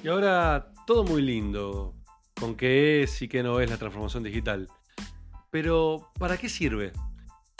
Y 0.04 0.08
ahora, 0.08 0.74
todo 0.88 1.04
muy 1.04 1.22
lindo 1.22 1.96
con 2.40 2.56
qué 2.56 3.04
es 3.04 3.22
y 3.22 3.28
qué 3.28 3.44
no 3.44 3.60
es 3.60 3.70
la 3.70 3.78
transformación 3.78 4.24
digital. 4.24 4.68
Pero, 5.52 6.12
¿para 6.18 6.38
qué 6.38 6.50
sirve? 6.50 6.92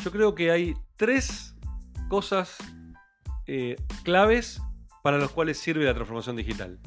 Yo 0.04 0.12
creo 0.12 0.34
que 0.34 0.52
hay 0.52 0.76
tres 0.96 1.56
cosas 2.10 2.58
eh, 3.46 3.76
claves 4.04 4.62
para 5.04 5.18
las 5.18 5.30
cuales 5.30 5.60
sirve 5.60 5.86
la 5.86 5.94
transformación 5.94 6.36
digital. 6.36 6.80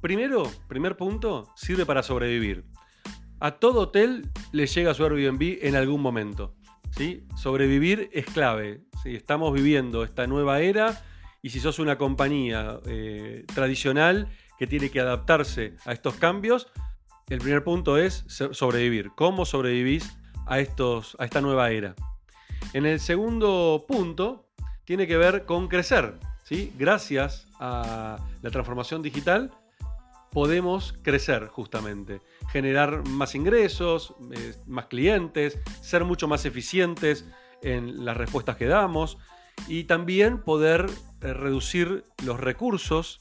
Primero, 0.00 0.50
primer 0.68 0.96
punto, 0.96 1.52
sirve 1.56 1.86
para 1.86 2.02
sobrevivir. 2.02 2.64
A 3.40 3.52
todo 3.52 3.82
hotel 3.82 4.30
le 4.52 4.66
llega 4.66 4.94
su 4.94 5.04
Airbnb 5.04 5.58
en 5.62 5.76
algún 5.76 6.00
momento. 6.00 6.54
¿Sí? 6.96 7.26
Sobrevivir 7.36 8.10
es 8.12 8.26
clave. 8.26 8.82
Estamos 9.04 9.52
viviendo 9.52 10.04
esta 10.04 10.26
nueva 10.26 10.60
era 10.60 11.02
y 11.42 11.50
si 11.50 11.60
sos 11.60 11.78
una 11.78 11.98
compañía 11.98 12.78
eh, 12.86 13.44
tradicional 13.54 14.28
que 14.58 14.66
tiene 14.66 14.90
que 14.90 15.00
adaptarse 15.00 15.76
a 15.84 15.92
estos 15.92 16.14
cambios, 16.14 16.68
el 17.28 17.38
primer 17.38 17.64
punto 17.64 17.98
es 17.98 18.24
sobrevivir. 18.28 19.10
¿Cómo 19.14 19.44
sobrevivís 19.44 20.16
a, 20.46 20.60
estos, 20.60 21.16
a 21.18 21.24
esta 21.24 21.40
nueva 21.40 21.70
era? 21.70 21.94
En 22.72 22.86
el 22.86 23.00
segundo 23.00 23.84
punto 23.86 24.48
tiene 24.84 25.06
que 25.06 25.16
ver 25.16 25.44
con 25.44 25.68
crecer. 25.68 26.14
¿sí? 26.44 26.72
Gracias 26.78 27.46
a 27.58 28.18
la 28.42 28.50
transformación 28.50 29.02
digital 29.02 29.52
podemos 30.34 30.94
crecer 31.02 31.46
justamente, 31.46 32.20
generar 32.50 33.08
más 33.08 33.36
ingresos, 33.36 34.14
eh, 34.32 34.54
más 34.66 34.86
clientes, 34.86 35.60
ser 35.80 36.04
mucho 36.04 36.26
más 36.26 36.44
eficientes 36.44 37.24
en 37.62 38.04
las 38.04 38.16
respuestas 38.16 38.56
que 38.56 38.66
damos 38.66 39.16
y 39.68 39.84
también 39.84 40.42
poder 40.42 40.86
eh, 41.22 41.32
reducir 41.32 42.04
los 42.26 42.40
recursos 42.40 43.20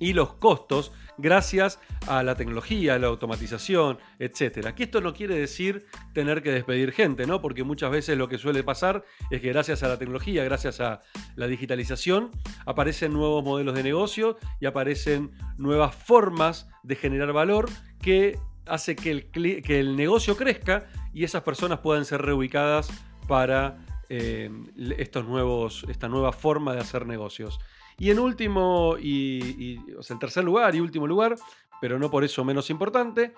y 0.00 0.14
los 0.14 0.34
costos 0.34 0.92
gracias 1.18 1.78
a 2.06 2.22
la 2.22 2.34
tecnología, 2.34 2.94
a 2.94 2.98
la 2.98 3.08
automatización, 3.08 3.98
etc. 4.18 4.66
Aquí 4.66 4.84
esto 4.84 5.00
no 5.00 5.14
quiere 5.14 5.36
decir 5.36 5.86
tener 6.12 6.42
que 6.42 6.52
despedir 6.52 6.92
gente, 6.92 7.26
¿no? 7.26 7.40
Porque 7.40 7.64
muchas 7.64 7.90
veces 7.90 8.16
lo 8.18 8.28
que 8.28 8.38
suele 8.38 8.62
pasar 8.62 9.04
es 9.30 9.40
que 9.40 9.48
gracias 9.48 9.82
a 9.82 9.88
la 9.88 9.98
tecnología, 9.98 10.44
gracias 10.44 10.80
a 10.80 11.00
la 11.34 11.46
digitalización, 11.46 12.30
aparecen 12.64 13.12
nuevos 13.12 13.44
modelos 13.44 13.74
de 13.74 13.82
negocio 13.82 14.38
y 14.60 14.66
aparecen 14.66 15.30
nuevas 15.58 15.94
formas 15.94 16.68
de 16.82 16.96
generar 16.96 17.32
valor 17.32 17.68
que 18.00 18.38
hace 18.66 18.96
que 18.96 19.10
el, 19.10 19.30
que 19.30 19.80
el 19.80 19.96
negocio 19.96 20.36
crezca 20.36 20.86
y 21.12 21.24
esas 21.24 21.42
personas 21.42 21.78
puedan 21.78 22.04
ser 22.04 22.22
reubicadas 22.22 22.88
para 23.26 23.85
eh, 24.08 24.50
estos 24.98 25.26
nuevos, 25.26 25.84
esta 25.88 26.08
nueva 26.08 26.32
forma 26.32 26.74
de 26.74 26.80
hacer 26.80 27.06
negocios. 27.06 27.58
Y 27.98 28.10
en 28.10 28.18
último, 28.18 28.96
y, 29.00 29.80
en 30.08 30.18
tercer 30.18 30.44
lugar 30.44 30.74
y 30.74 30.80
último 30.80 31.06
lugar, 31.06 31.36
pero 31.80 31.98
no 31.98 32.10
por 32.10 32.24
eso 32.24 32.44
menos 32.44 32.70
importante, 32.70 33.34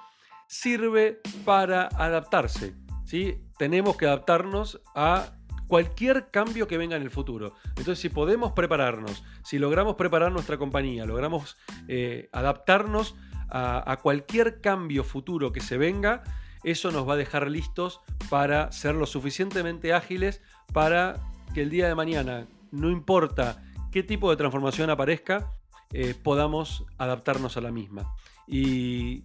sirve 0.47 1.21
para 1.45 1.89
adaptarse. 1.95 2.75
¿sí? 3.05 3.39
Tenemos 3.57 3.97
que 3.97 4.07
adaptarnos 4.07 4.81
a 4.95 5.33
cualquier 5.69 6.31
cambio 6.31 6.67
que 6.67 6.79
venga 6.79 6.97
en 6.97 7.03
el 7.03 7.11
futuro. 7.11 7.55
Entonces, 7.69 8.01
si 8.01 8.09
podemos 8.09 8.53
prepararnos, 8.53 9.23
si 9.45 9.59
logramos 9.59 9.95
preparar 9.95 10.33
nuestra 10.33 10.57
compañía, 10.57 11.05
logramos 11.05 11.57
eh, 11.87 12.29
adaptarnos 12.33 13.15
a, 13.51 13.99
cualquier 14.03 14.61
cambio 14.61 15.05
futuro 15.05 15.53
que 15.53 15.61
se 15.61 15.79
venga, 15.79 16.23
eso 16.65 16.91
nos 16.91 17.09
va 17.09 17.15
a 17.15 17.17
dejar 17.17 17.51
listos 17.51 18.01
para 18.31 18.73
ser 18.73 18.95
lo 18.95 19.07
suficientemente 19.07 19.93
ágiles 19.93 20.43
para 20.73 21.21
que 21.55 21.63
el 21.63 21.71
día 21.71 21.89
de 21.89 21.95
mañana, 21.95 22.47
no 22.71 22.91
importa 22.91 23.63
qué 23.91 24.03
tipo 24.03 24.31
de 24.31 24.37
transformación 24.37 24.91
aparezca, 24.91 25.53
eh, 25.93 26.15
podamos 26.23 26.85
adaptarnos 26.99 27.57
a 27.57 27.61
la 27.61 27.71
misma. 27.71 28.15
Y 28.47 29.25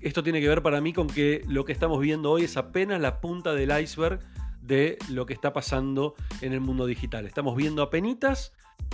esto 0.00 0.22
tiene 0.22 0.40
que 0.40 0.48
ver 0.48 0.62
para 0.62 0.80
mí 0.80 0.92
con 0.92 1.06
que 1.06 1.42
lo 1.48 1.64
que 1.64 1.72
estamos 1.72 2.00
viendo 2.00 2.30
hoy 2.30 2.44
es 2.44 2.56
apenas 2.56 3.00
la 3.00 3.20
punta 3.20 3.54
del 3.54 3.78
iceberg 3.80 4.20
de 4.60 4.98
lo 5.08 5.26
que 5.26 5.34
está 5.34 5.52
pasando 5.52 6.14
en 6.40 6.52
el 6.52 6.60
mundo 6.60 6.86
digital. 6.86 7.26
Estamos 7.26 7.56
viendo 7.56 7.82
apenas 7.82 8.52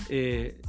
eh, 0.09 0.61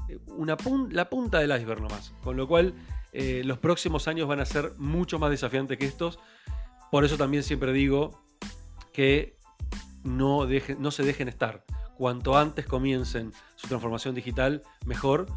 la 0.91 1.09
punta 1.09 1.39
del 1.39 1.55
iceberg 1.55 1.81
nomás. 1.81 2.13
Con 2.23 2.37
lo 2.37 2.47
cual, 2.47 2.73
eh, 3.13 3.41
los 3.45 3.57
próximos 3.57 4.07
años 4.07 4.27
van 4.27 4.39
a 4.39 4.45
ser 4.45 4.73
mucho 4.77 5.19
más 5.19 5.31
desafiantes 5.31 5.77
que 5.77 5.85
estos. 5.85 6.19
Por 6.91 7.05
eso 7.05 7.17
también 7.17 7.43
siempre 7.43 7.71
digo 7.73 8.21
que 8.93 9.37
no, 10.03 10.47
no 10.79 10.91
se 10.91 11.03
dejen 11.03 11.27
estar. 11.27 11.63
Cuanto 11.97 12.37
antes 12.37 12.65
comiencen 12.65 13.33
su 13.55 13.67
transformación 13.67 14.15
digital, 14.15 14.63
mejor, 14.85 15.27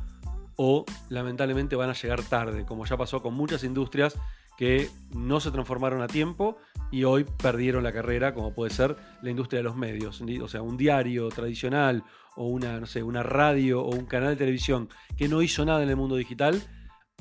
o 0.56 0.84
lamentablemente 1.08 1.76
van 1.76 1.90
a 1.90 1.94
llegar 1.94 2.22
tarde, 2.22 2.64
como 2.64 2.86
ya 2.86 2.96
pasó 2.96 3.22
con 3.22 3.34
muchas 3.34 3.64
industrias 3.64 4.16
que 4.56 4.90
no 5.14 5.40
se 5.40 5.50
transformaron 5.50 6.02
a 6.02 6.06
tiempo 6.06 6.58
y 6.90 7.04
hoy 7.04 7.24
perdieron 7.24 7.82
la 7.82 7.92
carrera, 7.92 8.34
como 8.34 8.54
puede 8.54 8.70
ser 8.70 8.96
la 9.22 9.30
industria 9.30 9.58
de 9.58 9.64
los 9.64 9.76
medios. 9.76 10.20
O 10.20 10.48
sea, 10.48 10.62
un 10.62 10.76
diario 10.76 11.28
tradicional 11.30 12.04
o 12.36 12.46
una, 12.46 12.78
no 12.78 12.86
sé, 12.86 13.02
una 13.02 13.22
radio 13.22 13.82
o 13.82 13.90
un 13.94 14.06
canal 14.06 14.30
de 14.30 14.36
televisión 14.36 14.88
que 15.16 15.28
no 15.28 15.42
hizo 15.42 15.64
nada 15.64 15.82
en 15.82 15.88
el 15.88 15.96
mundo 15.96 16.16
digital, 16.16 16.62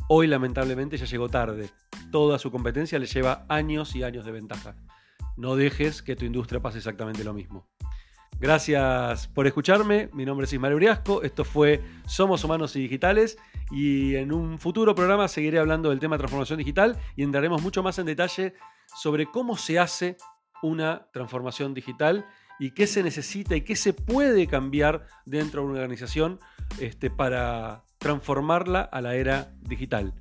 hoy 0.08 0.28
lamentablemente 0.28 0.98
ya 0.98 1.06
llegó 1.06 1.30
tarde. 1.30 1.70
Toda 2.12 2.40
su 2.40 2.52
competencia 2.52 3.00
le 3.00 3.06
lleva 3.06 3.46
años 3.48 3.96
y 3.96 4.04
años 4.04 4.26
de 4.26 4.32
ventaja. 4.32 4.76
No 5.38 5.56
dejes 5.56 6.02
que 6.02 6.16
tu 6.16 6.26
industria 6.26 6.62
pase 6.62 6.80
exactamente 6.80 7.24
lo 7.24 7.34
mismo. 7.34 7.68
Gracias 8.40 9.28
por 9.28 9.46
escucharme. 9.46 10.10
Mi 10.14 10.26
nombre 10.26 10.46
es 10.46 10.54
Ismael 10.54 10.74
Uriasco. 10.74 11.22
Esto 11.22 11.46
fue 11.46 11.82
Somos 12.08 12.44
Humanos 12.44 12.76
y 12.76 12.82
Digitales. 12.82 13.38
Y 13.72 14.16
en 14.16 14.34
un 14.34 14.58
futuro 14.58 14.96
programa 14.96 15.28
seguiré 15.28 15.60
hablando 15.60 15.92
del 15.92 16.00
tema 16.00 16.16
de 16.16 16.20
transformación 16.20 16.58
digital 16.58 16.98
y 17.16 17.24
entraremos 17.24 17.62
mucho 17.62 17.84
más 17.84 18.00
en 18.00 18.08
detalle 18.08 18.56
sobre 19.00 19.28
cómo 19.28 19.58
se 19.58 19.80
hace 19.80 20.18
una 20.64 21.08
transformación 21.14 21.74
digital 21.74 22.26
y 22.60 22.72
qué 22.72 22.88
se 22.88 23.04
necesita 23.04 23.56
y 23.56 23.62
qué 23.62 23.76
se 23.76 23.94
puede 23.94 24.48
cambiar 24.48 25.08
dentro 25.26 25.62
de 25.62 25.68
una 25.68 25.76
organización 25.80 26.40
este, 26.80 27.10
para 27.10 27.84
transformarla 28.02 28.82
a 28.82 29.00
la 29.00 29.16
era 29.16 29.54
digital. 29.62 30.14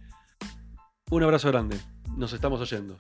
Un 1.11 1.23
abrazo 1.23 1.49
grande. 1.49 1.81
Nos 2.15 2.35
estamos 2.35 2.61
oyendo. 2.61 2.99